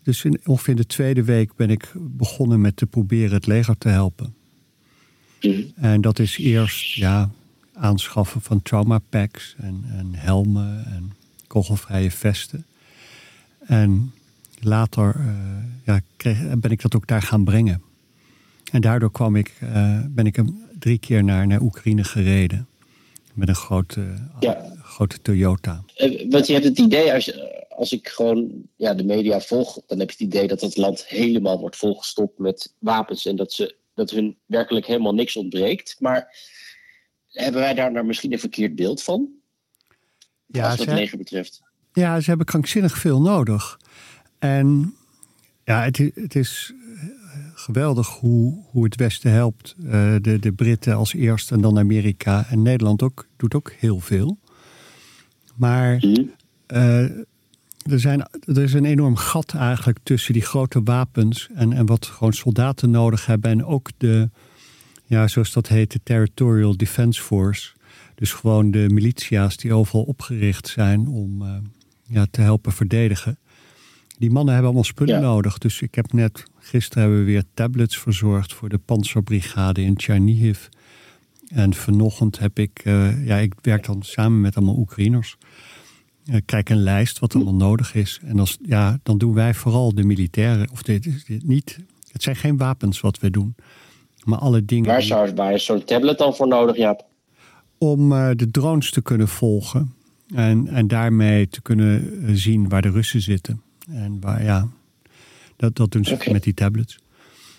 dus 0.03 0.25
in, 0.25 0.41
ongeveer 0.45 0.77
de 0.77 0.87
tweede 0.87 1.25
week 1.25 1.57
ben 1.57 1.71
ik 1.71 1.93
begonnen 1.95 2.61
met 2.61 2.77
te 2.77 2.87
proberen 2.87 3.33
het 3.35 3.47
leger 3.47 3.79
te 3.79 3.89
helpen. 3.89 4.35
En 5.75 6.01
dat 6.01 6.19
is 6.19 6.39
eerst 6.39 6.95
ja, 6.95 7.31
aanschaffen 7.73 8.41
van 8.41 8.63
trauma 8.63 8.99
packs 8.99 9.55
en, 9.59 9.85
en 9.89 10.11
helmen 10.15 10.85
en 10.87 11.13
kogelvrije 11.47 12.11
vesten. 12.11 12.67
En 13.67 14.13
later 14.61 15.15
uh, 15.19 15.27
ja, 15.85 16.01
kreeg, 16.17 16.59
ben 16.59 16.71
ik 16.71 16.83
dat 16.83 16.97
ook 16.97 17.07
daar 17.07 17.23
gaan 17.23 17.45
brengen. 17.45 17.83
En 18.73 18.81
daardoor 18.81 19.11
kwam 19.11 19.37
ik, 19.37 19.55
uh, 19.63 20.01
ben 20.09 20.27
ik 20.27 20.37
hem 20.37 20.63
drie 20.79 20.99
keer 20.99 21.25
naar, 21.25 21.47
naar 21.47 21.61
Oekraïne 21.61 22.05
gereden. 22.05 22.67
Met 23.35 23.49
een 23.49 23.55
grote, 23.55 24.15
ja. 24.41 24.73
grote 24.83 25.23
Toyota. 25.23 25.85
Uh, 25.99 26.31
want 26.31 26.47
je 26.47 26.53
hebt 26.53 26.65
het 26.65 26.79
idee, 26.79 27.13
als, 27.13 27.33
als 27.77 27.93
ik 27.93 28.09
gewoon 28.09 28.53
ja, 28.77 28.95
de 28.95 29.05
media 29.05 29.41
volg, 29.41 29.81
dan 29.87 29.99
heb 29.99 30.11
je 30.11 30.25
het 30.25 30.35
idee 30.35 30.49
dat 30.49 30.61
het 30.61 30.77
land 30.77 31.07
helemaal 31.07 31.59
wordt 31.59 31.77
volgestopt 31.77 32.39
met 32.39 32.75
wapens. 32.79 33.27
En 33.27 33.37
dat, 33.37 33.53
ze, 33.53 33.77
dat 33.95 34.11
hun 34.11 34.37
werkelijk 34.47 34.87
helemaal 34.87 35.15
niks 35.15 35.37
ontbreekt. 35.37 35.97
Maar 35.99 36.37
hebben 37.29 37.61
wij 37.61 37.75
daar 37.75 37.93
nou 37.93 38.07
misschien 38.07 38.33
een 38.33 38.39
verkeerd 38.39 38.75
beeld 38.75 39.03
van? 39.03 39.29
Ja, 40.47 40.71
als 40.71 40.79
het 40.79 40.89
leger 40.89 41.19
betreft. 41.19 41.63
Ja, 41.93 42.21
ze 42.21 42.29
hebben 42.29 42.47
krankzinnig 42.47 42.99
veel 42.99 43.21
nodig. 43.21 43.79
En 44.39 44.97
ja, 45.65 45.83
het, 45.83 45.97
het 46.15 46.35
is 46.35 46.73
geweldig 47.55 48.09
hoe, 48.09 48.65
hoe 48.71 48.85
het 48.85 48.97
Westen 48.97 49.31
helpt. 49.31 49.75
Uh, 49.79 50.15
de, 50.21 50.39
de 50.39 50.53
Britten 50.53 50.95
als 50.95 51.15
eerste 51.15 51.55
en 51.55 51.61
dan 51.61 51.79
Amerika. 51.79 52.47
En 52.49 52.63
Nederland 52.63 53.03
ook, 53.03 53.29
doet 53.37 53.55
ook 53.55 53.73
heel 53.73 54.01
veel. 54.01 54.39
Maar 55.55 56.05
uh, 56.69 57.11
er, 57.85 58.01
zijn, 58.01 58.27
er 58.45 58.63
is 58.63 58.73
een 58.73 58.85
enorm 58.85 59.17
gat 59.17 59.55
eigenlijk 59.55 59.99
tussen 60.03 60.33
die 60.33 60.43
grote 60.43 60.83
wapens 60.83 61.49
en, 61.55 61.73
en 61.73 61.87
wat 61.87 62.07
gewoon 62.07 62.33
soldaten 62.33 62.91
nodig 62.91 63.27
hebben. 63.27 63.51
En 63.51 63.65
ook 63.65 63.91
de, 63.97 64.31
ja, 65.07 65.29
zoals 65.29 65.53
dat 65.53 65.69
heet, 65.69 65.93
de 65.93 66.01
Territorial 66.03 66.77
Defense 66.77 67.23
Force. 67.23 67.73
Dus 68.15 68.33
gewoon 68.33 68.71
de 68.71 68.87
militia's 68.89 69.57
die 69.57 69.73
overal 69.73 70.03
opgericht 70.03 70.69
zijn 70.69 71.09
om 71.09 71.43
uh, 71.43 71.57
ja, 72.07 72.27
te 72.31 72.41
helpen 72.41 72.73
verdedigen. 72.73 73.39
Die 74.19 74.31
mannen 74.31 74.53
hebben 74.53 74.71
allemaal 74.71 74.91
spullen 74.91 75.21
nodig. 75.21 75.59
Dus 75.59 75.83
ik 75.83 75.95
heb 75.95 76.13
net, 76.13 76.45
gisteren 76.59 77.03
hebben 77.03 77.21
we 77.21 77.27
weer 77.27 77.45
tablets 77.55 77.99
verzorgd 77.99 78.53
voor 78.53 78.69
de 78.69 78.79
panzerbrigade 78.79 79.83
in 79.83 79.95
Chernihiv. 79.97 80.67
En 81.49 81.75
vanochtend 81.75 82.39
heb 82.39 82.59
ik, 82.59 82.81
uh, 82.85 83.27
ja, 83.27 83.37
ik 83.37 83.55
werk 83.63 83.85
dan 83.85 84.03
samen 84.03 84.41
met 84.41 84.57
allemaal 84.57 84.79
Oekraïners. 84.79 85.37
Ik 86.25 86.43
kijk 86.47 86.69
een 86.69 86.83
lijst 86.83 87.19
wat 87.19 87.35
allemaal 87.35 87.55
nodig 87.55 87.95
is. 87.95 88.21
En 88.25 88.39
als, 88.39 88.59
ja, 88.63 88.99
dan 89.03 89.19
doen 89.19 89.35
wij 89.35 89.55
vooral 89.55 89.95
de 89.95 90.05
militairen. 90.05 90.71
Of 90.71 90.83
dit, 90.83 91.27
dit 91.27 91.47
niet, 91.47 91.79
het 92.13 92.23
zijn 92.23 92.37
geen 92.37 92.57
wapens 92.57 93.01
wat 93.01 93.19
we 93.19 93.31
doen. 93.31 93.55
Maar 94.25 94.39
alle 94.39 94.65
dingen. 94.65 94.87
Waar, 94.87 95.03
zou, 95.03 95.35
waar 95.35 95.53
is 95.53 95.65
zo'n 95.65 95.85
tablet 95.85 96.19
dan 96.19 96.35
voor 96.35 96.49
nodig, 96.49 96.77
Jaap? 96.77 97.05
Om 97.79 98.13
uh, 98.13 98.31
de 98.35 98.51
drones 98.51 98.91
te 98.91 99.03
kunnen 99.03 99.29
volgen. 99.29 99.95
En, 100.35 100.69
en 100.69 100.89
daarmee 100.89 101.49
te 101.49 101.63
kunnen 101.63 102.23
eh, 102.27 102.35
zien 102.35 102.69
waar 102.69 102.83
de 102.83 102.91
Russen 102.91 103.21
zitten. 103.21 103.63
En 103.91 104.21
waar, 104.21 104.43
ja, 104.43 104.69
dat, 105.57 105.77
dat 105.77 105.93
doen 105.93 106.05
ze 106.05 106.29
met 106.33 106.43
die 106.43 106.55
tablets. 106.55 106.99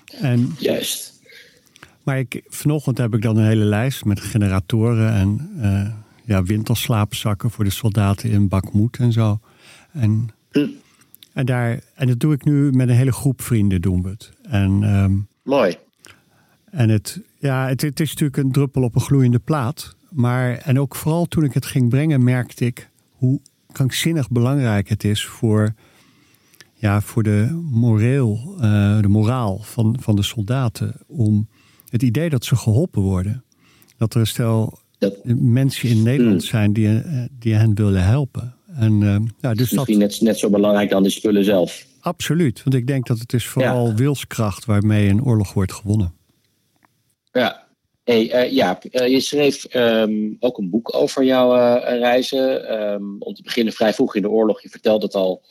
En, 0.05 0.55
Juist. 0.59 1.13
Maar 2.03 2.19
ik, 2.19 2.41
vanochtend 2.47 2.97
heb 2.97 3.13
ik 3.13 3.21
dan 3.21 3.37
een 3.37 3.45
hele 3.45 3.63
lijst 3.63 4.05
met 4.05 4.19
generatoren 4.19 5.13
en 5.13 5.49
uh, 5.57 5.93
ja, 6.25 6.43
winterslaapzakken 6.43 7.51
voor 7.51 7.63
de 7.63 7.69
soldaten 7.69 8.29
in 8.29 8.47
Bakmoed 8.47 8.97
en 8.97 9.11
zo. 9.11 9.39
En, 9.91 10.27
hm. 10.51 10.67
en, 11.33 11.45
daar, 11.45 11.79
en 11.93 12.07
dat 12.07 12.19
doe 12.19 12.33
ik 12.33 12.45
nu 12.45 12.71
met 12.71 12.89
een 12.89 12.95
hele 12.95 13.11
groep 13.11 13.41
vrienden 13.41 13.81
doen 13.81 14.01
we 14.01 14.09
het. 14.09 14.31
En, 14.41 14.83
um, 14.83 15.27
Mooi. 15.43 15.77
En 16.71 16.89
het, 16.89 17.21
ja, 17.37 17.67
het, 17.67 17.81
het 17.81 17.99
is 17.99 18.09
natuurlijk 18.09 18.37
een 18.37 18.51
druppel 18.51 18.83
op 18.83 18.95
een 18.95 19.01
gloeiende 19.01 19.39
plaat. 19.39 19.95
Maar, 20.09 20.57
en 20.57 20.79
ook 20.79 20.95
vooral 20.95 21.25
toen 21.25 21.43
ik 21.43 21.53
het 21.53 21.65
ging 21.65 21.89
brengen, 21.89 22.23
merkte 22.23 22.65
ik 22.65 22.89
hoe 23.11 23.39
krankzinnig 23.71 24.29
belangrijk 24.29 24.89
het 24.89 25.03
is 25.03 25.25
voor 25.25 25.73
ja, 26.73 27.01
voor 27.01 27.23
de, 27.23 27.61
moreel, 27.71 28.55
uh, 28.55 29.01
de 29.01 29.07
moraal 29.07 29.59
van, 29.61 29.97
van 29.99 30.15
de 30.15 30.23
soldaten. 30.23 30.95
Om 31.07 31.47
het 31.89 32.03
idee 32.03 32.29
dat 32.29 32.45
ze 32.45 32.55
geholpen 32.55 33.01
worden. 33.01 33.43
Dat 33.97 34.13
er 34.13 34.19
een 34.19 34.27
stel 34.95 35.15
mensen 35.39 35.89
in 35.89 36.03
Nederland 36.03 36.41
hmm. 36.41 36.49
zijn 36.49 36.73
die, 36.73 36.87
uh, 36.87 37.23
die 37.39 37.53
hen 37.53 37.75
willen 37.75 38.03
helpen. 38.03 38.55
En, 38.75 39.01
uh, 39.01 39.17
ja, 39.39 39.53
dus 39.53 39.71
Misschien 39.71 39.99
dat, 39.99 40.09
net, 40.09 40.21
net 40.21 40.39
zo 40.39 40.49
belangrijk 40.49 40.89
dan 40.89 41.03
de 41.03 41.09
spullen 41.09 41.43
zelf. 41.43 41.85
Absoluut, 41.99 42.63
want 42.63 42.75
ik 42.75 42.87
denk 42.87 43.07
dat 43.07 43.19
het 43.19 43.33
is 43.33 43.45
vooral 43.45 43.95
wilskracht 43.95 44.65
waarmee 44.65 45.09
een 45.09 45.23
oorlog 45.23 45.53
wordt 45.53 45.73
gewonnen. 45.73 46.13
Ja, 47.31 47.63
Hey, 48.03 48.51
ja, 48.51 48.79
je 48.89 49.19
schreef 49.19 49.75
um, 49.75 50.37
ook 50.39 50.57
een 50.57 50.69
boek 50.69 50.95
over 50.95 51.23
jouw 51.23 51.77
reizen. 51.79 52.73
Um, 52.81 53.15
om 53.19 53.33
te 53.33 53.41
beginnen 53.41 53.73
vrij 53.73 53.93
vroeg 53.93 54.15
in 54.15 54.21
de 54.21 54.29
oorlog. 54.29 54.61
Je 54.61 54.69
vertelde 54.69 55.05
het 55.05 55.15
al 55.15 55.41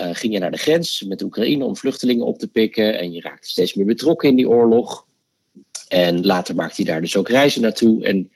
uh, 0.00 0.08
ging 0.12 0.32
je 0.32 0.38
naar 0.38 0.50
de 0.50 0.56
grens 0.56 1.02
met 1.02 1.22
Oekraïne 1.22 1.64
om 1.64 1.76
vluchtelingen 1.76 2.26
op 2.26 2.38
te 2.38 2.48
pikken. 2.48 2.98
En 2.98 3.12
je 3.12 3.20
raakte 3.20 3.48
steeds 3.48 3.74
meer 3.74 3.86
betrokken 3.86 4.28
in 4.28 4.36
die 4.36 4.48
oorlog. 4.48 5.06
En 5.88 6.26
later 6.26 6.54
maakte 6.54 6.82
je 6.82 6.88
daar 6.88 7.00
dus 7.00 7.16
ook 7.16 7.28
reizen 7.28 7.62
naartoe. 7.62 8.04
En 8.04 8.30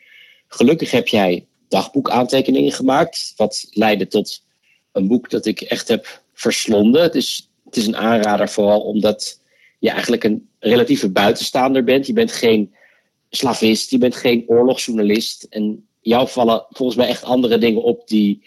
gelukkig 0.54 0.90
heb 0.90 1.08
jij 1.08 1.46
dagboekaantekeningen 1.68 2.72
gemaakt. 2.72 3.32
Wat 3.36 3.66
leidde 3.70 4.06
tot 4.06 4.42
een 4.92 5.08
boek 5.08 5.30
dat 5.30 5.46
ik 5.46 5.60
echt 5.60 5.88
heb 5.88 6.22
verslonden. 6.34 7.02
Het 7.02 7.14
is, 7.14 7.50
het 7.64 7.76
is 7.76 7.86
een 7.86 7.96
aanrader 7.96 8.48
vooral 8.48 8.80
omdat 8.80 9.40
je 9.78 9.90
eigenlijk 9.90 10.24
een 10.24 10.48
relatieve 10.58 11.10
buitenstaander 11.10 11.84
bent. 11.84 12.06
Je 12.06 12.12
bent 12.12 12.32
geen 12.32 12.74
slavist, 13.30 13.90
je 13.90 13.98
bent 13.98 14.16
geen 14.16 14.44
oorlogsjournalist. 14.46 15.42
En 15.42 15.86
jou 16.00 16.28
vallen 16.28 16.66
volgens 16.68 16.98
mij 16.98 17.08
echt 17.08 17.24
andere 17.24 17.58
dingen 17.58 17.82
op 17.82 18.08
die, 18.08 18.42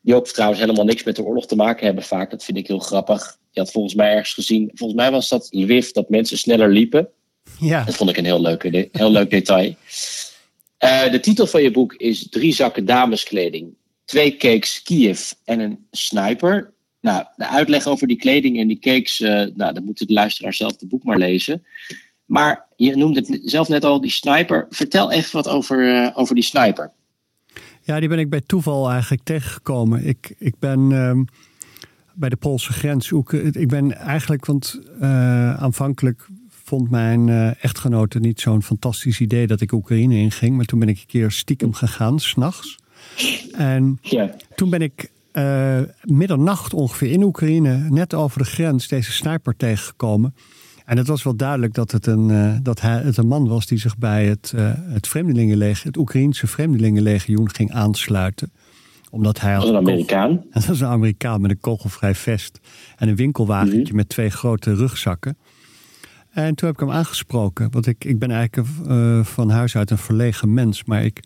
die 0.00 0.14
ook 0.14 0.28
trouwens 0.28 0.60
helemaal 0.60 0.84
niks 0.84 1.04
met 1.04 1.16
de 1.16 1.24
oorlog 1.24 1.46
te 1.46 1.56
maken 1.56 1.86
hebben 1.86 2.04
vaak. 2.04 2.30
Dat 2.30 2.44
vind 2.44 2.58
ik 2.58 2.66
heel 2.66 2.78
grappig. 2.78 3.38
Je 3.50 3.60
had 3.60 3.70
volgens 3.70 3.94
mij 3.94 4.10
ergens 4.10 4.34
gezien, 4.34 4.70
volgens 4.74 5.00
mij 5.00 5.10
was 5.10 5.28
dat 5.28 5.48
Lviv, 5.50 5.90
dat 5.90 6.08
mensen 6.08 6.38
sneller 6.38 6.70
liepen. 6.70 7.08
Ja. 7.60 7.84
Dat 7.84 7.94
vond 7.94 8.10
ik 8.10 8.16
een 8.16 8.24
heel 8.24 8.40
leuk, 8.40 8.88
heel 8.92 9.10
leuk 9.10 9.30
detail. 9.30 9.74
Uh, 10.84 11.10
de 11.10 11.20
titel 11.20 11.46
van 11.46 11.62
je 11.62 11.70
boek 11.70 11.94
is 11.94 12.28
Drie 12.28 12.52
zakken 12.52 12.84
dameskleding, 12.84 13.74
twee 14.04 14.36
cakes 14.36 14.82
Kiev 14.82 15.30
en 15.44 15.60
een 15.60 15.86
sniper. 15.90 16.74
Nou, 17.00 17.24
de 17.36 17.48
uitleg 17.48 17.86
over 17.86 18.06
die 18.06 18.16
kleding 18.16 18.58
en 18.58 18.68
die 18.68 18.78
cakes, 18.78 19.20
uh, 19.20 19.28
nou, 19.54 19.72
dan 19.72 19.84
moeten 19.84 20.06
de 20.06 20.12
luisteraar 20.12 20.54
zelf 20.54 20.80
het 20.80 20.88
boek 20.88 21.04
maar 21.04 21.18
lezen. 21.18 21.64
Maar 22.24 22.66
je 22.76 22.96
noemde 22.96 23.20
het 23.20 23.40
zelf 23.42 23.68
net 23.68 23.84
al, 23.84 24.00
die 24.00 24.10
sniper. 24.10 24.66
Vertel 24.70 25.12
even 25.12 25.32
wat 25.32 25.48
over, 25.48 25.88
uh, 25.88 26.10
over 26.14 26.34
die 26.34 26.44
sniper. 26.44 26.92
Ja, 27.82 28.00
die 28.00 28.08
ben 28.08 28.18
ik 28.18 28.30
bij 28.30 28.40
toeval 28.40 28.90
eigenlijk 28.90 29.22
tegengekomen. 29.22 30.06
Ik, 30.06 30.34
ik 30.38 30.58
ben 30.58 30.90
uh, 30.90 31.20
bij 32.14 32.28
de 32.28 32.36
Poolse 32.36 32.72
grens. 32.72 33.12
Ik 33.50 33.68
ben 33.68 33.96
eigenlijk, 33.96 34.46
want 34.46 34.80
aanvankelijk 35.58 36.28
vond 36.66 36.90
mijn 36.90 37.28
uh, 37.28 37.64
echtgenote 37.64 38.18
niet 38.18 38.40
zo'n 38.40 38.62
fantastisch 38.62 39.20
idee 39.20 39.46
dat 39.46 39.60
ik 39.60 39.72
Oekraïne 39.72 40.16
inging. 40.16 40.56
Maar 40.56 40.64
toen 40.64 40.78
ben 40.78 40.88
ik 40.88 40.98
een 40.98 41.06
keer 41.06 41.30
stiekem 41.30 41.72
gegaan, 41.72 42.20
s'nachts. 42.20 42.78
En 43.52 43.98
ja. 44.02 44.34
toen 44.54 44.70
ben 44.70 44.82
ik 44.82 45.10
uh, 45.32 45.78
middernacht 46.02 46.74
ongeveer 46.74 47.10
in 47.10 47.22
Oekraïne, 47.22 47.76
net 47.90 48.14
over 48.14 48.38
de 48.38 48.44
grens, 48.44 48.88
deze 48.88 49.12
sniper 49.12 49.56
tegengekomen. 49.56 50.34
En 50.84 50.96
het 50.96 51.06
was 51.06 51.22
wel 51.22 51.36
duidelijk 51.36 51.74
dat 51.74 51.90
het 51.90 52.06
een, 52.06 52.28
uh, 52.28 52.56
dat 52.62 52.80
hij, 52.80 53.00
het 53.00 53.16
een 53.16 53.26
man 53.26 53.48
was 53.48 53.66
die 53.66 53.78
zich 53.78 53.98
bij 53.98 54.26
het, 54.26 54.52
uh, 54.54 54.72
het 54.76 55.08
Vreemdelingenleger, 55.08 55.86
het 55.86 55.96
Oekraïense 55.96 56.46
Vreemdelingenlegioen 56.46 57.50
ging 57.50 57.72
aansluiten. 57.72 58.52
Omdat 59.10 59.40
hij 59.40 59.52
dat 59.52 59.62
was 59.62 59.70
een 59.70 59.76
Amerikaan. 59.76 60.44
dat 60.52 60.64
was 60.64 60.80
een 60.80 60.86
Amerikaan 60.86 61.40
met 61.40 61.50
een 61.50 61.60
kogelvrij 61.60 62.14
vest 62.14 62.60
en 62.96 63.08
een 63.08 63.16
winkelwagentje 63.16 63.80
mhm. 63.82 63.96
met 63.96 64.08
twee 64.08 64.30
grote 64.30 64.74
rugzakken. 64.74 65.36
En 66.36 66.54
toen 66.54 66.68
heb 66.68 66.80
ik 66.80 66.86
hem 66.86 66.96
aangesproken. 66.96 67.70
Want 67.70 67.86
ik, 67.86 68.04
ik 68.04 68.18
ben 68.18 68.30
eigenlijk 68.30 68.68
uh, 68.86 69.24
van 69.24 69.50
huis 69.50 69.76
uit 69.76 69.90
een 69.90 69.98
verlegen 69.98 70.54
mens. 70.54 70.84
Maar 70.84 71.04
ik 71.04 71.24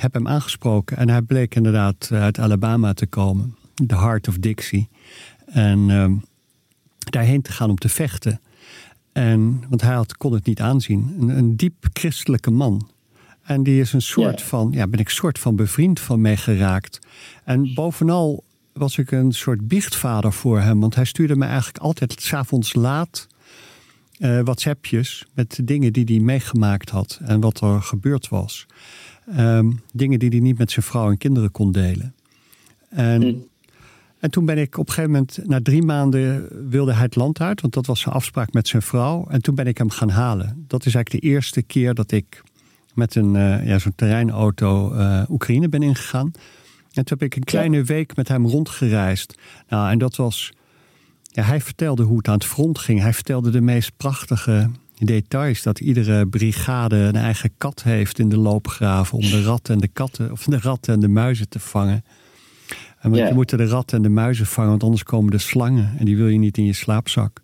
heb 0.00 0.14
hem 0.14 0.28
aangesproken. 0.28 0.96
En 0.96 1.08
hij 1.08 1.22
bleek 1.22 1.54
inderdaad 1.54 2.08
uit 2.12 2.38
Alabama 2.38 2.92
te 2.92 3.06
komen. 3.06 3.54
The 3.86 3.96
Heart 3.96 4.28
of 4.28 4.38
Dixie. 4.38 4.88
En 5.46 5.88
uh, 5.88 6.10
daarheen 6.98 7.42
te 7.42 7.52
gaan 7.52 7.70
om 7.70 7.76
te 7.76 7.88
vechten. 7.88 8.40
En, 9.12 9.64
want 9.68 9.80
hij 9.80 9.94
had, 9.94 10.16
kon 10.16 10.32
het 10.32 10.46
niet 10.46 10.60
aanzien. 10.60 11.16
Een, 11.20 11.28
een 11.28 11.56
diep 11.56 11.86
christelijke 11.92 12.50
man. 12.50 12.88
En 13.42 13.62
die 13.62 13.80
is 13.80 13.92
een 13.92 14.02
soort 14.02 14.42
van, 14.42 14.68
ja, 14.72 14.86
ben 14.86 15.00
ik 15.00 15.08
soort 15.08 15.38
van 15.38 15.56
bevriend 15.56 16.00
van 16.00 16.20
mee 16.20 16.36
geraakt. 16.36 16.98
En 17.44 17.74
bovenal 17.74 18.44
was 18.72 18.98
ik 18.98 19.10
een 19.10 19.32
soort 19.32 19.68
biechtvader 19.68 20.32
voor 20.32 20.60
hem. 20.60 20.80
Want 20.80 20.94
hij 20.94 21.04
stuurde 21.04 21.36
me 21.36 21.44
eigenlijk 21.44 21.78
altijd 21.78 22.20
s'avonds 22.20 22.74
laat 22.74 23.28
uh, 24.20 24.40
WhatsAppjes 24.40 25.26
met 25.34 25.60
dingen 25.64 25.92
die 25.92 26.04
hij 26.04 26.18
meegemaakt 26.18 26.90
had 26.90 27.20
en 27.22 27.40
wat 27.40 27.60
er 27.60 27.82
gebeurd 27.82 28.28
was. 28.28 28.66
Um, 29.38 29.80
dingen 29.92 30.18
die 30.18 30.28
hij 30.28 30.38
niet 30.38 30.58
met 30.58 30.70
zijn 30.70 30.84
vrouw 30.84 31.10
en 31.10 31.18
kinderen 31.18 31.50
kon 31.50 31.72
delen. 31.72 32.14
En, 32.88 33.22
hmm. 33.22 33.46
en 34.18 34.30
toen 34.30 34.44
ben 34.44 34.58
ik 34.58 34.78
op 34.78 34.88
een 34.88 34.94
gegeven 34.94 35.10
moment, 35.12 35.38
na 35.44 35.60
drie 35.62 35.82
maanden 35.82 36.48
wilde 36.70 36.92
hij 36.92 37.02
het 37.02 37.16
land 37.16 37.40
uit, 37.40 37.60
want 37.60 37.74
dat 37.74 37.86
was 37.86 38.00
zijn 38.00 38.14
afspraak 38.14 38.52
met 38.52 38.68
zijn 38.68 38.82
vrouw. 38.82 39.26
En 39.28 39.42
toen 39.42 39.54
ben 39.54 39.66
ik 39.66 39.78
hem 39.78 39.90
gaan 39.90 40.10
halen. 40.10 40.64
Dat 40.66 40.86
is 40.86 40.94
eigenlijk 40.94 41.24
de 41.24 41.30
eerste 41.30 41.62
keer 41.62 41.94
dat 41.94 42.12
ik 42.12 42.42
met 42.94 43.14
een, 43.14 43.34
uh, 43.34 43.66
ja, 43.66 43.78
zo'n 43.78 43.94
terreinauto 43.94 44.94
uh, 44.94 45.22
Oekraïne 45.28 45.68
ben 45.68 45.82
ingegaan. 45.82 46.30
En 46.92 47.04
toen 47.04 47.18
heb 47.18 47.22
ik 47.22 47.36
een 47.36 47.44
kleine 47.44 47.84
week 47.84 48.16
met 48.16 48.28
hem 48.28 48.46
rondgereisd. 48.46 49.38
Nou, 49.68 49.90
en 49.90 49.98
dat 49.98 50.16
was 50.16 50.52
ja, 51.32 51.42
hij 51.42 51.60
vertelde 51.60 52.02
hoe 52.02 52.16
het 52.16 52.28
aan 52.28 52.34
het 52.34 52.44
front 52.44 52.78
ging. 52.78 53.00
Hij 53.00 53.14
vertelde 53.14 53.50
de 53.50 53.60
meest 53.60 53.92
prachtige 53.96 54.70
details. 54.98 55.62
Dat 55.62 55.80
iedere 55.80 56.26
brigade 56.26 56.96
een 56.96 57.16
eigen 57.16 57.50
kat 57.58 57.82
heeft 57.82 58.18
in 58.18 58.28
de 58.28 58.36
loopgraven 58.36 59.18
om 59.18 59.24
de 59.30 59.42
ratten 59.42 59.74
en 59.74 59.80
de 59.80 59.88
katten, 59.88 60.32
of 60.32 60.44
de 60.44 60.58
ratten 60.58 60.94
en 60.94 61.00
de 61.00 61.08
muizen 61.08 61.48
te 61.48 61.58
vangen. 61.58 62.04
En 63.00 63.14
yeah. 63.14 63.28
je 63.28 63.34
moet 63.34 63.50
de 63.50 63.66
ratten 63.66 63.96
en 63.96 64.02
de 64.02 64.08
muizen 64.08 64.46
vangen, 64.46 64.70
want 64.70 64.82
anders 64.82 65.02
komen 65.02 65.30
de 65.30 65.38
slangen 65.38 65.94
en 65.98 66.04
die 66.04 66.16
wil 66.16 66.28
je 66.28 66.38
niet 66.38 66.58
in 66.58 66.64
je 66.64 66.72
slaapzak. 66.72 67.40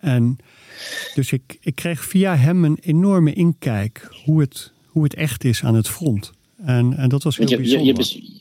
En 0.00 0.36
dus 1.14 1.32
ik, 1.32 1.58
ik 1.60 1.74
kreeg 1.74 2.04
via 2.04 2.36
hem 2.36 2.64
een 2.64 2.78
enorme 2.80 3.32
inkijk 3.32 4.08
hoe 4.24 4.40
het, 4.40 4.72
hoe 4.86 5.02
het 5.02 5.14
echt 5.14 5.44
is 5.44 5.64
aan 5.64 5.74
het 5.74 5.88
front. 5.88 6.32
En, 6.64 6.96
en 6.96 7.08
dat 7.08 7.22
was 7.22 7.36
heel 7.36 7.56
bijzonder. 7.56 7.86
Je, 7.86 8.22
je, 8.22 8.39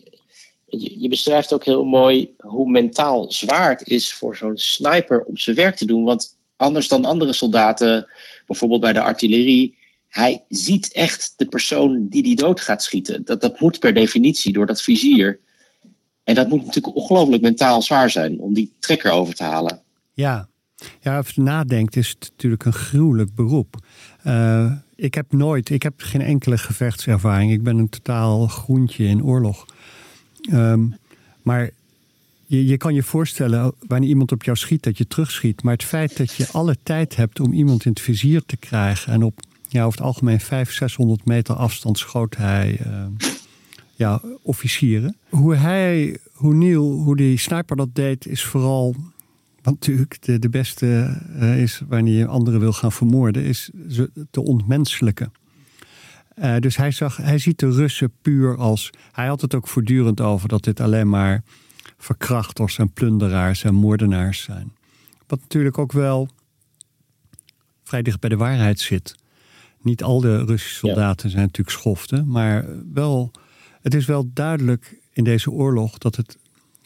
je, 0.69 1.09
beschrijft 1.09 1.53
ook 1.53 1.65
heel 1.65 1.85
mooi 1.85 2.33
hoe 2.37 2.71
mentaal 2.71 3.31
zwaar 3.31 3.69
het 3.69 3.87
is 3.87 4.13
voor 4.13 4.35
zo'n 4.35 4.57
sniper 4.57 5.23
om 5.23 5.37
zijn 5.37 5.55
werk 5.55 5.75
te 5.75 5.85
doen. 5.85 6.03
Want 6.03 6.37
anders 6.55 6.87
dan 6.87 7.05
andere 7.05 7.33
soldaten, 7.33 8.07
bijvoorbeeld 8.45 8.81
bij 8.81 8.93
de 8.93 9.01
artillerie, 9.01 9.77
hij 10.07 10.43
ziet 10.49 10.93
echt 10.93 11.33
de 11.37 11.45
persoon 11.45 12.07
die 12.07 12.23
die 12.23 12.35
dood 12.35 12.61
gaat 12.61 12.83
schieten. 12.83 13.25
Dat, 13.25 13.41
dat 13.41 13.59
moet 13.59 13.79
per 13.79 13.93
definitie 13.93 14.53
door 14.53 14.65
dat 14.65 14.81
vizier. 14.81 15.39
En 16.23 16.35
dat 16.35 16.49
moet 16.49 16.65
natuurlijk 16.65 16.95
ongelooflijk 16.95 17.41
mentaal 17.41 17.81
zwaar 17.81 18.09
zijn 18.09 18.39
om 18.39 18.53
die 18.53 18.73
trekker 18.79 19.11
over 19.11 19.35
te 19.35 19.43
halen. 19.43 19.81
Ja, 20.13 20.49
ja 21.01 21.17
als 21.17 21.29
je 21.29 21.41
nadenkt 21.41 21.95
is 21.95 22.09
het 22.09 22.29
natuurlijk 22.31 22.65
een 22.65 22.73
gruwelijk 22.73 23.35
beroep. 23.35 23.75
Uh, 24.25 24.71
ik 24.95 25.13
heb 25.13 25.31
nooit, 25.31 25.69
ik 25.69 25.83
heb 25.83 25.93
geen 25.97 26.21
enkele 26.21 26.57
gevechtservaring. 26.57 27.51
Ik 27.51 27.63
ben 27.63 27.77
een 27.77 27.89
totaal 27.89 28.47
groentje 28.47 29.05
in 29.05 29.23
oorlog. 29.23 29.65
Um, 30.53 30.95
maar 31.41 31.69
je, 32.45 32.65
je, 32.65 32.77
kan 32.77 32.93
je 32.93 33.03
voorstellen, 33.03 33.73
wanneer 33.87 34.09
iemand 34.09 34.31
op 34.31 34.43
jou 34.43 34.57
schiet, 34.57 34.83
dat 34.83 34.97
je 34.97 35.07
terugschiet. 35.07 35.63
Maar 35.63 35.73
het 35.73 35.83
feit 35.83 36.17
dat 36.17 36.33
je 36.33 36.47
alle 36.51 36.77
tijd 36.83 37.15
hebt 37.15 37.39
om 37.39 37.53
iemand 37.53 37.85
in 37.85 37.91
het 37.91 38.01
vizier 38.01 38.43
te 38.45 38.57
krijgen. 38.57 39.13
En 39.13 39.23
op 39.23 39.39
ja, 39.67 39.83
over 39.83 39.97
het 39.97 40.07
algemeen 40.07 40.39
500, 40.39 40.77
600 40.77 41.25
meter 41.25 41.55
afstand 41.55 41.97
schoot 41.97 42.35
hij 42.35 42.79
uh, 42.87 43.05
ja, 43.95 44.21
officieren. 44.41 45.15
Hoe 45.29 45.55
hij, 45.55 46.17
hoe 46.33 46.53
Neil, 46.53 46.91
hoe 46.91 47.15
die 47.15 47.37
sniper 47.37 47.75
dat 47.75 47.95
deed, 47.95 48.25
is 48.25 48.43
vooral. 48.43 48.95
Want 49.61 49.79
natuurlijk, 49.79 50.41
de, 50.41 50.49
beste 50.49 51.17
uh, 51.39 51.61
is 51.61 51.81
wanneer 51.87 52.17
je 52.17 52.27
anderen 52.27 52.59
wil 52.59 52.73
gaan 52.73 52.91
vermoorden, 52.91 53.43
is 53.43 53.69
te 54.31 54.41
ontmenselijken. 54.41 55.31
Uh, 56.41 56.57
dus 56.57 56.77
hij, 56.77 56.91
zag, 56.91 57.17
hij 57.17 57.37
ziet 57.37 57.59
de 57.59 57.71
Russen 57.71 58.11
puur 58.21 58.57
als. 58.57 58.89
Hij 59.11 59.27
had 59.27 59.41
het 59.41 59.55
ook 59.55 59.67
voortdurend 59.67 60.21
over 60.21 60.47
dat 60.47 60.63
dit 60.63 60.79
alleen 60.79 61.09
maar 61.09 61.43
verkrachters 61.97 62.77
en 62.77 62.91
plunderaars 62.91 63.63
en 63.63 63.73
moordenaars 63.73 64.41
zijn. 64.41 64.73
Wat 65.27 65.39
natuurlijk 65.39 65.77
ook 65.77 65.91
wel 65.91 66.29
vrij 67.83 68.01
dicht 68.01 68.19
bij 68.19 68.29
de 68.29 68.37
waarheid 68.37 68.79
zit. 68.79 69.15
Niet 69.81 70.03
al 70.03 70.19
de 70.19 70.45
Russische 70.45 70.75
soldaten 70.75 71.29
zijn 71.29 71.43
natuurlijk 71.43 71.77
schoften, 71.77 72.27
maar 72.27 72.65
wel, 72.93 73.31
het 73.81 73.93
is 73.93 74.05
wel 74.05 74.29
duidelijk 74.33 74.99
in 75.11 75.23
deze 75.23 75.51
oorlog 75.51 75.97
dat 75.97 76.15
het 76.15 76.37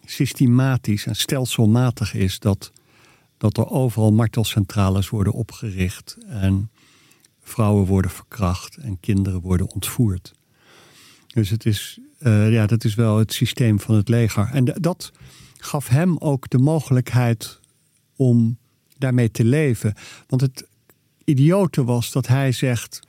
systematisch 0.05 1.05
en 1.05 1.15
stelselmatig 1.15 2.13
is 2.13 2.39
dat, 2.39 2.71
dat 3.37 3.57
er 3.57 3.69
overal 3.69 4.11
martelcentrales 4.11 5.09
worden 5.09 5.33
opgericht 5.33 6.17
en 6.27 6.69
vrouwen 7.43 7.85
worden 7.85 8.11
verkracht 8.11 8.77
en 8.77 8.99
kinderen 8.99 9.41
worden 9.41 9.67
ontvoerd. 9.67 10.33
Dus 11.33 11.49
het 11.49 11.65
is, 11.65 11.99
uh, 12.19 12.51
ja, 12.51 12.65
dat 12.65 12.83
is 12.83 12.95
wel 12.95 13.17
het 13.17 13.33
systeem 13.33 13.79
van 13.79 13.95
het 13.95 14.09
leger. 14.09 14.49
En 14.51 14.65
dat 14.65 15.11
gaf 15.57 15.87
hem 15.87 16.17
ook 16.17 16.49
de 16.49 16.57
mogelijkheid 16.57 17.59
om 18.15 18.57
daarmee 18.97 19.31
te 19.31 19.45
leven. 19.45 19.93
Want 20.27 20.41
het 20.41 20.67
idiote 21.23 21.83
was 21.83 22.11
dat 22.11 22.27
hij 22.27 22.51
zegt. 22.51 22.99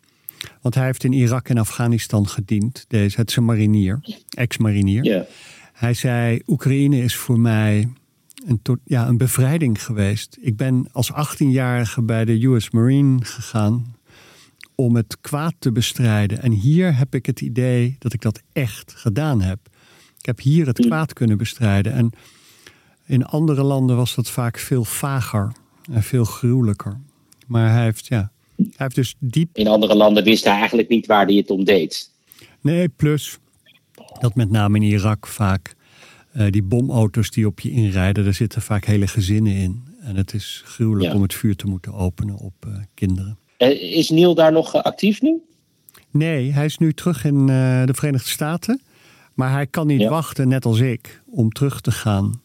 Want 0.60 0.74
hij 0.74 0.84
heeft 0.84 1.04
in 1.04 1.12
Irak 1.12 1.48
en 1.48 1.58
Afghanistan 1.58 2.28
gediend. 2.28 2.84
Deze, 2.88 3.16
het 3.20 3.30
is 3.30 3.36
een 3.36 3.44
marinier, 3.44 4.00
ex-marinier. 4.28 5.26
Hij 5.72 5.94
zei: 5.94 6.42
Oekraïne 6.46 7.02
is 7.02 7.16
voor 7.16 7.40
mij 7.40 7.88
een, 8.46 8.60
ja, 8.84 9.08
een 9.08 9.16
bevrijding 9.16 9.84
geweest. 9.84 10.38
Ik 10.40 10.56
ben 10.56 10.88
als 10.92 11.12
18-jarige 11.12 12.02
bij 12.02 12.24
de 12.24 12.44
US 12.44 12.70
Marine 12.70 13.24
gegaan 13.24 13.94
om 14.74 14.96
het 14.96 15.20
kwaad 15.20 15.54
te 15.58 15.72
bestrijden. 15.72 16.42
En 16.42 16.52
hier 16.52 16.96
heb 16.96 17.14
ik 17.14 17.26
het 17.26 17.40
idee 17.40 17.96
dat 17.98 18.12
ik 18.12 18.20
dat 18.20 18.42
echt 18.52 18.94
gedaan 18.96 19.40
heb. 19.40 19.58
Ik 20.18 20.26
heb 20.26 20.40
hier 20.40 20.66
het 20.66 20.80
kwaad 20.80 21.12
kunnen 21.12 21.38
bestrijden. 21.38 21.92
En 21.92 22.10
in 23.06 23.24
andere 23.24 23.62
landen 23.62 23.96
was 23.96 24.14
dat 24.14 24.30
vaak 24.30 24.58
veel 24.58 24.84
vager 24.84 25.52
en 25.92 26.02
veel 26.02 26.24
gruwelijker. 26.24 27.00
Maar 27.46 27.72
hij 27.72 27.84
heeft, 27.84 28.06
ja, 28.06 28.30
hij 28.56 28.66
heeft 28.76 28.94
dus 28.94 29.14
diep. 29.18 29.56
In 29.56 29.66
andere 29.66 29.94
landen 29.94 30.24
wist 30.24 30.44
hij 30.44 30.54
eigenlijk 30.54 30.88
niet 30.88 31.06
waar 31.06 31.26
hij 31.26 31.34
het 31.34 31.50
om 31.50 31.64
deed. 31.64 32.10
Nee, 32.60 32.88
plus 32.88 33.38
dat 34.20 34.34
met 34.34 34.50
name 34.50 34.76
in 34.76 34.82
Irak 34.82 35.26
vaak 35.26 35.74
uh, 36.36 36.50
die 36.50 36.62
bomauto's 36.62 37.30
die 37.30 37.46
op 37.46 37.60
je 37.60 37.70
inrijden, 37.70 38.24
daar 38.24 38.34
zitten 38.34 38.62
vaak 38.62 38.84
hele 38.84 39.06
gezinnen 39.06 39.52
in. 39.52 39.84
En 40.00 40.16
het 40.16 40.34
is 40.34 40.62
gruwelijk 40.64 41.14
om 41.14 41.22
het 41.22 41.34
vuur 41.34 41.56
te 41.56 41.66
moeten 41.66 41.92
openen 41.92 42.36
op 42.36 42.54
uh, 42.66 42.76
kinderen. 42.94 43.38
Eh, 43.56 43.96
is 43.96 44.10
Neil 44.10 44.34
daar 44.34 44.52
nog 44.52 44.74
actief 44.74 45.22
nu? 45.22 45.42
Nee, 46.10 46.52
hij 46.52 46.64
is 46.64 46.78
nu 46.78 46.92
terug 46.92 47.24
in 47.24 47.40
uh, 47.40 47.46
de 47.84 47.94
Verenigde 47.94 48.28
Staten. 48.28 48.80
Maar 49.34 49.52
hij 49.52 49.66
kan 49.66 49.86
niet 49.86 50.08
wachten, 50.08 50.48
net 50.48 50.64
als 50.64 50.80
ik, 50.80 51.22
om 51.26 51.50
terug 51.50 51.80
te 51.80 51.90
gaan. 51.90 52.42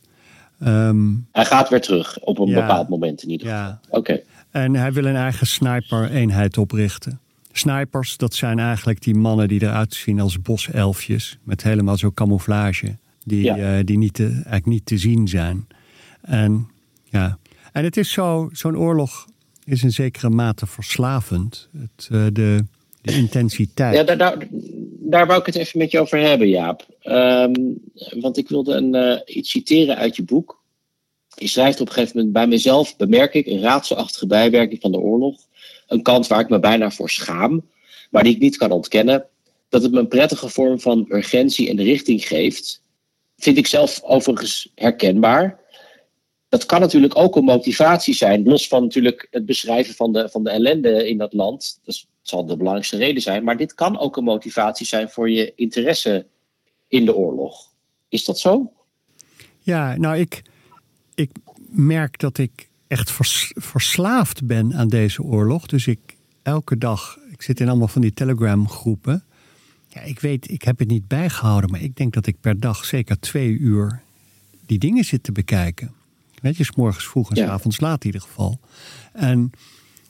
Um, 0.65 1.27
hij 1.31 1.45
gaat 1.45 1.69
weer 1.69 1.81
terug 1.81 2.19
op 2.19 2.39
een 2.39 2.53
bepaald 2.53 2.89
moment 2.89 3.23
in 3.23 3.29
ieder 3.29 3.47
geval. 3.47 3.63
Ja. 3.63 3.79
Oké. 3.89 4.21
En 4.51 4.75
hij 4.75 4.93
wil 4.93 5.05
een 5.05 5.15
eigen 5.15 5.47
sniper-eenheid 5.47 6.57
oprichten. 6.57 7.19
Snipers, 7.51 8.17
dat 8.17 8.33
zijn 8.33 8.59
eigenlijk 8.59 9.01
die 9.01 9.15
mannen 9.15 9.47
die 9.47 9.63
eruit 9.63 9.93
zien 9.93 10.19
als 10.19 10.41
boselfjes. 10.41 11.37
Met 11.43 11.63
helemaal 11.63 11.97
zo 11.97 12.11
camouflage. 12.11 12.97
Die, 13.23 13.57
uh, 13.57 13.79
die 13.83 13.97
niet 13.97 14.13
te, 14.13 14.23
eigenlijk 14.31 14.65
niet 14.65 14.85
te 14.85 14.97
zien 14.97 15.27
zijn. 15.27 15.67
En, 16.21 16.69
ja. 17.03 17.37
en 17.71 17.83
het 17.83 17.97
is 17.97 18.11
zo, 18.11 18.49
zo'n 18.51 18.77
oorlog 18.77 19.27
is 19.69 19.83
in 19.83 19.91
zekere 19.91 20.29
mate 20.29 20.67
verslavend. 20.67 21.69
Het, 21.77 22.09
uh, 22.11 22.25
de, 22.33 22.65
de 23.01 23.13
intensiteit. 23.13 23.95
Ja, 23.95 24.15
daar, 24.15 24.47
daar, 24.99 25.27
wou 25.27 25.39
ik 25.39 25.45
het 25.45 25.55
even 25.55 25.79
met 25.79 25.91
je 25.91 25.99
over 25.99 26.19
hebben, 26.19 26.49
Jaap. 26.49 26.85
Um, 27.03 27.81
want 28.19 28.37
ik 28.37 28.49
wilde 28.49 28.73
een, 28.73 28.95
uh, 28.95 29.35
iets 29.35 29.49
citeren 29.49 29.97
uit 29.97 30.15
je 30.15 30.23
boek. 30.23 30.59
Je 31.35 31.47
schrijft 31.47 31.81
op 31.81 31.87
een 31.87 31.93
gegeven 31.93 32.15
moment: 32.15 32.33
Bij 32.33 32.47
mezelf 32.47 32.97
bemerk 32.97 33.33
ik 33.33 33.45
een 33.45 33.61
raadselachtige 33.61 34.27
bijwerking 34.27 34.81
van 34.81 34.91
de 34.91 34.99
oorlog. 34.99 35.39
Een 35.87 36.01
kant 36.01 36.27
waar 36.27 36.39
ik 36.39 36.49
me 36.49 36.59
bijna 36.59 36.91
voor 36.91 37.09
schaam, 37.09 37.65
maar 38.09 38.23
die 38.23 38.33
ik 38.33 38.41
niet 38.41 38.57
kan 38.57 38.71
ontkennen. 38.71 39.25
Dat 39.69 39.81
het 39.81 39.91
me 39.91 39.99
een 39.99 40.07
prettige 40.07 40.49
vorm 40.49 40.79
van 40.79 41.05
urgentie 41.09 41.69
en 41.69 41.81
richting 41.81 42.27
geeft. 42.27 42.81
Vind 43.37 43.57
ik 43.57 43.67
zelf 43.67 44.01
overigens 44.03 44.71
herkenbaar. 44.75 45.59
Dat 46.49 46.65
kan 46.65 46.79
natuurlijk 46.79 47.17
ook 47.17 47.35
een 47.35 47.43
motivatie 47.43 48.13
zijn, 48.13 48.43
los 48.43 48.67
van 48.67 48.83
natuurlijk 48.83 49.27
het 49.31 49.45
beschrijven 49.45 49.95
van 49.95 50.13
de, 50.13 50.29
van 50.29 50.43
de 50.43 50.49
ellende 50.49 51.09
in 51.09 51.17
dat 51.17 51.33
land. 51.33 51.79
Dat 51.83 52.05
zal 52.21 52.45
de 52.45 52.57
belangrijkste 52.57 52.97
reden 52.97 53.21
zijn. 53.21 53.43
Maar 53.43 53.57
dit 53.57 53.73
kan 53.73 53.99
ook 53.99 54.17
een 54.17 54.23
motivatie 54.23 54.85
zijn 54.85 55.09
voor 55.09 55.29
je 55.29 55.53
interesse 55.55 56.25
in 56.87 57.05
de 57.05 57.15
oorlog. 57.15 57.73
Is 58.09 58.25
dat 58.25 58.39
zo? 58.39 58.71
Ja, 59.59 59.97
nou, 59.97 60.17
ik, 60.17 60.41
ik 61.15 61.31
merk 61.69 62.19
dat 62.19 62.37
ik 62.37 62.69
echt 62.87 63.11
verslaafd 63.55 64.45
ben 64.45 64.73
aan 64.73 64.87
deze 64.87 65.23
oorlog. 65.23 65.65
Dus 65.65 65.87
ik 65.87 65.99
elke 66.43 66.77
dag, 66.77 67.17
ik 67.31 67.41
zit 67.41 67.59
in 67.59 67.69
allemaal 67.69 67.87
van 67.87 68.01
die 68.01 68.13
Telegram 68.13 68.69
groepen. 68.69 69.23
Ja, 69.87 70.01
ik 70.01 70.19
weet, 70.19 70.51
ik 70.51 70.61
heb 70.61 70.79
het 70.79 70.87
niet 70.87 71.07
bijgehouden, 71.07 71.71
maar 71.71 71.81
ik 71.81 71.95
denk 71.95 72.13
dat 72.13 72.25
ik 72.25 72.39
per 72.41 72.59
dag 72.59 72.85
zeker 72.85 73.19
twee 73.19 73.49
uur 73.49 74.01
die 74.65 74.79
dingen 74.79 75.03
zit 75.03 75.23
te 75.23 75.31
bekijken. 75.31 75.93
Weet 76.41 76.57
je, 76.57 76.63
s 76.63 76.75
morgens 76.75 77.07
vroeg 77.07 77.29
en 77.29 77.35
s 77.35 77.39
avonds 77.39 77.79
laat 77.79 77.99
in 77.99 78.05
ieder 78.05 78.21
geval. 78.21 78.59
En 79.13 79.51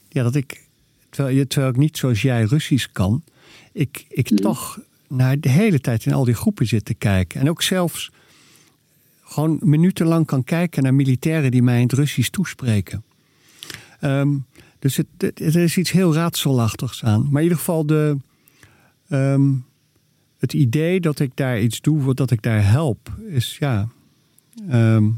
ja, 0.09 0.23
dat 0.23 0.35
ik, 0.35 0.67
terwijl, 1.09 1.47
terwijl 1.47 1.71
ik 1.71 1.79
niet 1.79 1.97
zoals 1.97 2.21
jij 2.21 2.43
Russisch 2.43 2.87
kan, 2.91 3.23
ik, 3.71 4.05
ik 4.09 4.31
mhm. 4.31 4.41
toch 4.41 4.79
naar 5.07 5.39
de 5.39 5.49
hele 5.49 5.79
tijd 5.79 6.05
in 6.05 6.13
al 6.13 6.25
die 6.25 6.33
groepen 6.33 6.67
zit 6.67 6.85
te 6.85 6.93
kijken. 6.93 7.39
En 7.39 7.49
ook 7.49 7.61
zelfs 7.61 8.11
gewoon 9.23 9.57
minutenlang 9.61 10.25
kan 10.25 10.43
kijken 10.43 10.83
naar 10.83 10.93
militairen 10.93 11.51
die 11.51 11.63
mij 11.63 11.75
in 11.75 11.83
het 11.83 11.93
Russisch 11.93 12.29
toespreken. 12.29 13.03
Ehm, 13.99 14.29
dus 14.79 14.97
het, 14.97 15.07
er 15.39 15.55
is 15.55 15.77
iets 15.77 15.91
heel 15.91 16.13
raadselachtigs 16.13 17.03
aan. 17.03 17.21
Maar 17.21 17.37
in 17.37 17.43
ieder 17.43 17.57
geval 17.57 17.85
de, 17.85 18.17
ehm, 19.09 19.51
het 20.37 20.53
idee 20.53 20.99
dat 20.99 21.19
ik 21.19 21.31
daar 21.35 21.61
iets 21.61 21.81
doe, 21.81 22.13
dat 22.13 22.31
ik 22.31 22.41
daar 22.41 22.69
help, 22.71 23.17
is 23.27 23.57
ja. 23.59 23.87
Ehm, 24.69 25.09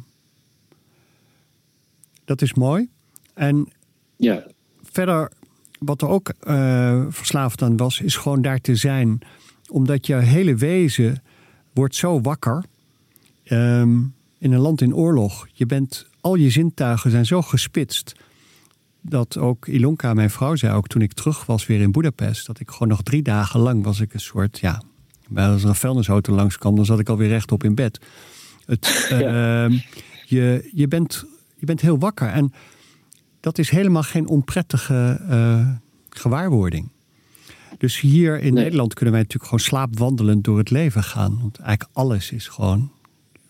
dat 2.31 2.41
is 2.41 2.53
mooi. 2.53 2.89
En 3.33 3.67
ja. 4.15 4.43
verder, 4.81 5.31
wat 5.79 6.01
er 6.01 6.07
ook 6.07 6.33
uh, 6.43 7.05
verslaafd 7.09 7.61
aan 7.61 7.77
was, 7.77 7.99
is 7.99 8.15
gewoon 8.15 8.41
daar 8.41 8.59
te 8.59 8.75
zijn. 8.75 9.19
Omdat 9.69 10.07
je 10.07 10.15
hele 10.15 10.55
wezen 10.55 11.23
wordt 11.73 11.95
zo 11.95 12.21
wakker. 12.21 12.63
Ehm, 13.43 13.99
in 14.37 14.51
een 14.51 14.59
land 14.59 14.81
in 14.81 14.95
oorlog. 14.95 15.47
Je 15.53 15.65
bent, 15.65 16.07
al 16.21 16.35
je 16.35 16.49
zintuigen 16.49 17.11
zijn 17.11 17.25
zo 17.25 17.41
gespitst. 17.41 18.15
Dat 19.01 19.37
ook 19.37 19.67
Ilonka, 19.67 20.13
mijn 20.13 20.29
vrouw, 20.29 20.55
zei 20.55 20.73
ook 20.73 20.87
toen 20.87 21.01
ik 21.01 21.13
terug 21.13 21.45
was 21.45 21.65
weer 21.65 21.81
in 21.81 21.91
Budapest. 21.91 22.47
Dat 22.47 22.59
ik 22.59 22.71
gewoon 22.71 22.87
nog 22.87 23.01
drie 23.01 23.21
dagen 23.21 23.59
lang 23.59 23.83
was 23.83 23.99
ik 23.99 24.13
een 24.13 24.19
soort, 24.19 24.59
ja. 24.59 24.81
Als 25.35 25.63
er 25.63 25.69
een 25.69 25.75
vuilnisauto 25.75 26.33
langs 26.33 26.57
kwam, 26.57 26.75
dan 26.75 26.85
zat 26.85 26.99
ik 26.99 27.09
alweer 27.09 27.27
rechtop 27.27 27.63
in 27.63 27.75
bed. 27.75 27.99
Het, 28.65 29.07
ehm, 29.09 29.77
je, 30.25 30.69
je 30.73 30.87
bent 30.87 31.25
je 31.61 31.67
bent 31.67 31.81
heel 31.81 31.99
wakker. 31.99 32.27
En 32.27 32.53
dat 33.39 33.57
is 33.57 33.69
helemaal 33.69 34.03
geen 34.03 34.27
onprettige 34.27 35.21
uh, 35.29 35.69
gewaarwording. 36.09 36.89
Dus 37.77 37.99
hier 37.99 38.39
in 38.39 38.53
Nederland 38.53 38.93
kunnen 38.93 39.13
wij 39.13 39.23
natuurlijk 39.23 39.51
gewoon 39.51 39.67
slaapwandelend 39.67 40.43
door 40.43 40.57
het 40.57 40.69
leven 40.69 41.03
gaan. 41.03 41.39
Want 41.41 41.59
eigenlijk 41.59 41.89
alles 41.93 42.31
is 42.31 42.47
gewoon 42.47 42.91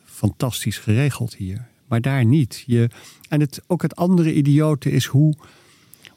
fantastisch 0.03 0.77
geregeld 0.77 1.35
hier. 1.35 1.67
Maar 1.87 2.01
daar 2.01 2.25
niet. 2.25 2.63
Je, 2.65 2.89
en 3.29 3.39
het, 3.39 3.61
ook 3.67 3.81
het 3.81 3.95
andere 3.95 4.33
idiote 4.33 4.91
is 4.91 5.05
hoe 5.05 5.35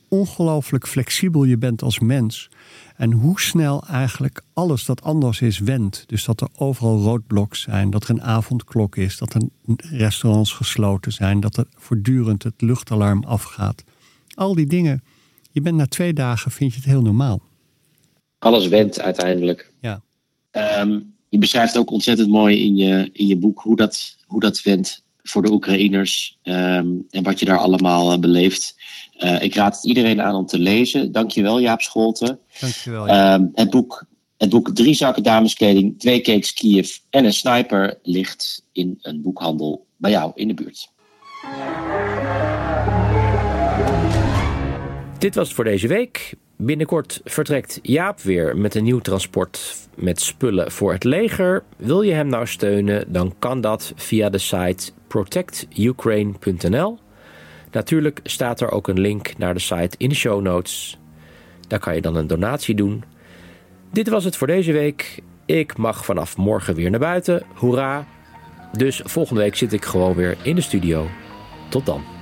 ongelooflijk 0.08 0.86
flexibel 0.86 1.44
je 1.44 1.58
bent 1.58 1.82
als 1.82 1.98
mens. 1.98 2.48
En 2.96 3.12
hoe 3.12 3.40
snel 3.40 3.86
eigenlijk 3.86 4.42
alles 4.52 4.84
dat 4.84 5.02
anders 5.02 5.40
is 5.40 5.58
wendt. 5.58 6.04
Dus 6.06 6.24
dat 6.24 6.40
er 6.40 6.48
overal 6.56 7.00
roodbloks 7.00 7.60
zijn, 7.60 7.90
dat 7.90 8.04
er 8.04 8.10
een 8.10 8.22
avondklok 8.22 8.96
is, 8.96 9.18
dat 9.18 9.34
er 9.34 9.42
restaurants 9.76 10.52
gesloten 10.52 11.12
zijn, 11.12 11.40
dat 11.40 11.56
er 11.56 11.66
voortdurend 11.74 12.42
het 12.42 12.54
luchtalarm 12.60 13.24
afgaat. 13.24 13.84
Al 14.34 14.54
die 14.54 14.66
dingen. 14.66 15.02
Je 15.52 15.60
bent 15.60 15.76
na 15.76 15.86
twee 15.86 16.12
dagen, 16.12 16.50
vind 16.50 16.72
je 16.72 16.76
het 16.76 16.88
heel 16.88 17.02
normaal. 17.02 17.42
Alles 18.38 18.68
wendt 18.68 19.00
uiteindelijk. 19.00 19.72
Ja. 19.80 20.02
Ehm, 20.50 21.00
je 21.28 21.38
beschrijft 21.38 21.78
ook 21.78 21.90
ontzettend 21.90 22.28
mooi 22.28 22.64
in 22.64 22.76
je, 22.76 23.10
in 23.12 23.26
je 23.26 23.36
boek 23.36 23.60
hoe 23.60 23.76
dat, 23.76 24.16
hoe 24.26 24.40
dat 24.40 24.62
wendt 24.62 25.03
voor 25.24 25.42
de 25.42 25.50
Oekraïners 25.50 26.38
ehm, 26.42 26.88
en 27.10 27.22
wat 27.22 27.38
je 27.38 27.44
daar 27.44 27.58
allemaal 27.58 28.12
uh, 28.12 28.18
beleeft. 28.18 28.76
Uh, 29.18 29.42
ik 29.42 29.54
raad 29.54 29.74
het 29.74 29.84
iedereen 29.84 30.22
aan 30.22 30.34
om 30.34 30.46
te 30.46 30.58
lezen. 30.58 31.12
Dankjewel 31.12 31.60
Jaap 31.60 31.80
Scholten. 31.80 32.38
Dankjewel. 32.60 33.06
Jaap. 33.06 33.40
Um, 33.40 33.50
het, 33.54 33.70
boek, 33.70 34.06
het 34.36 34.50
boek 34.50 34.74
Drie 34.74 34.94
zakken 34.94 35.22
dameskleding, 35.22 35.98
twee 35.98 36.20
cakes 36.20 36.52
Kiev 36.52 36.96
en 37.10 37.24
een 37.24 37.32
sniper 37.32 37.98
ligt 38.02 38.64
in 38.72 38.98
een 39.02 39.22
boekhandel 39.22 39.86
bij 39.96 40.10
jou 40.10 40.32
in 40.34 40.48
de 40.48 40.54
buurt. 40.54 40.92
Dit 45.18 45.34
was 45.34 45.46
het 45.46 45.56
voor 45.56 45.64
deze 45.64 45.86
week. 45.86 46.34
Binnenkort 46.56 47.20
vertrekt 47.24 47.78
Jaap 47.82 48.20
weer 48.20 48.56
met 48.56 48.74
een 48.74 48.84
nieuw 48.84 48.98
transport 48.98 49.76
met 49.94 50.20
spullen 50.20 50.72
voor 50.72 50.92
het 50.92 51.04
leger. 51.04 51.62
Wil 51.76 52.02
je 52.02 52.12
hem 52.12 52.26
nou 52.26 52.46
steunen, 52.46 53.12
dan 53.12 53.34
kan 53.38 53.60
dat 53.60 53.92
via 53.96 54.30
de 54.30 54.38
site 54.38 54.92
protectukraine.nl. 55.06 56.98
Natuurlijk 57.70 58.20
staat 58.22 58.60
er 58.60 58.70
ook 58.70 58.88
een 58.88 59.00
link 59.00 59.38
naar 59.38 59.54
de 59.54 59.60
site 59.60 59.96
in 59.96 60.08
de 60.08 60.14
show 60.14 60.42
notes. 60.42 60.98
Daar 61.68 61.78
kan 61.78 61.94
je 61.94 62.00
dan 62.00 62.16
een 62.16 62.26
donatie 62.26 62.74
doen. 62.74 63.04
Dit 63.92 64.08
was 64.08 64.24
het 64.24 64.36
voor 64.36 64.46
deze 64.46 64.72
week. 64.72 65.22
Ik 65.46 65.76
mag 65.76 66.04
vanaf 66.04 66.36
morgen 66.36 66.74
weer 66.74 66.90
naar 66.90 67.00
buiten. 67.00 67.42
Hoera! 67.54 68.06
Dus 68.72 69.00
volgende 69.04 69.40
week 69.40 69.56
zit 69.56 69.72
ik 69.72 69.84
gewoon 69.84 70.14
weer 70.14 70.36
in 70.42 70.54
de 70.54 70.60
studio. 70.60 71.08
Tot 71.68 71.86
dan. 71.86 72.13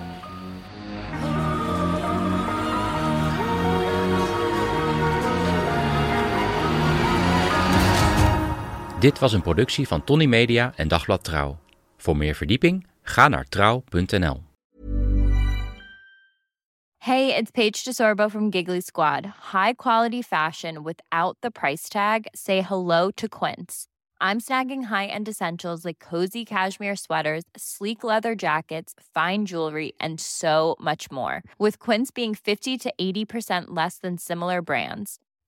Dit 9.02 9.18
was 9.18 9.32
een 9.32 9.42
productie 9.42 9.86
van 9.86 10.04
Tony 10.04 10.26
Media 10.26 10.72
en 10.76 10.88
Dagblad 10.88 11.24
Trouw. 11.24 11.58
Voor 11.96 12.16
meer 12.16 12.34
verdieping 12.34 12.86
ga 13.02 13.28
naar 13.28 13.44
trouw.nl. 13.44 14.42
Hey, 16.98 17.36
it's 17.36 17.50
Paige 17.50 17.82
DeSorbo 17.84 18.28
from 18.28 18.52
Giggly 18.52 18.80
Squad. 18.80 19.24
High 19.52 19.74
quality 19.76 20.22
fashion 20.22 20.82
without 20.82 21.36
the 21.40 21.50
price 21.50 21.88
tag. 21.88 22.26
Say 22.32 22.60
hello 22.60 23.10
to 23.10 23.28
Quince. 23.28 23.86
I'm 24.20 24.40
snagging 24.40 24.84
high-end 24.84 25.28
essentials 25.28 25.84
like 25.84 25.98
cozy 26.10 26.44
cashmere 26.44 26.96
sweaters, 26.96 27.42
sleek 27.56 28.04
leather 28.04 28.36
jackets, 28.36 28.92
fine 29.14 29.46
jewelry, 29.46 29.92
and 29.98 30.20
so 30.20 30.76
much 30.78 31.10
more. 31.10 31.42
With 31.58 31.78
Quince 31.80 32.12
being 32.14 32.36
50 32.36 32.78
to 32.78 32.92
80% 33.00 33.64
less 33.76 33.98
than 33.98 34.18
similar 34.18 34.62
brands 34.62 35.18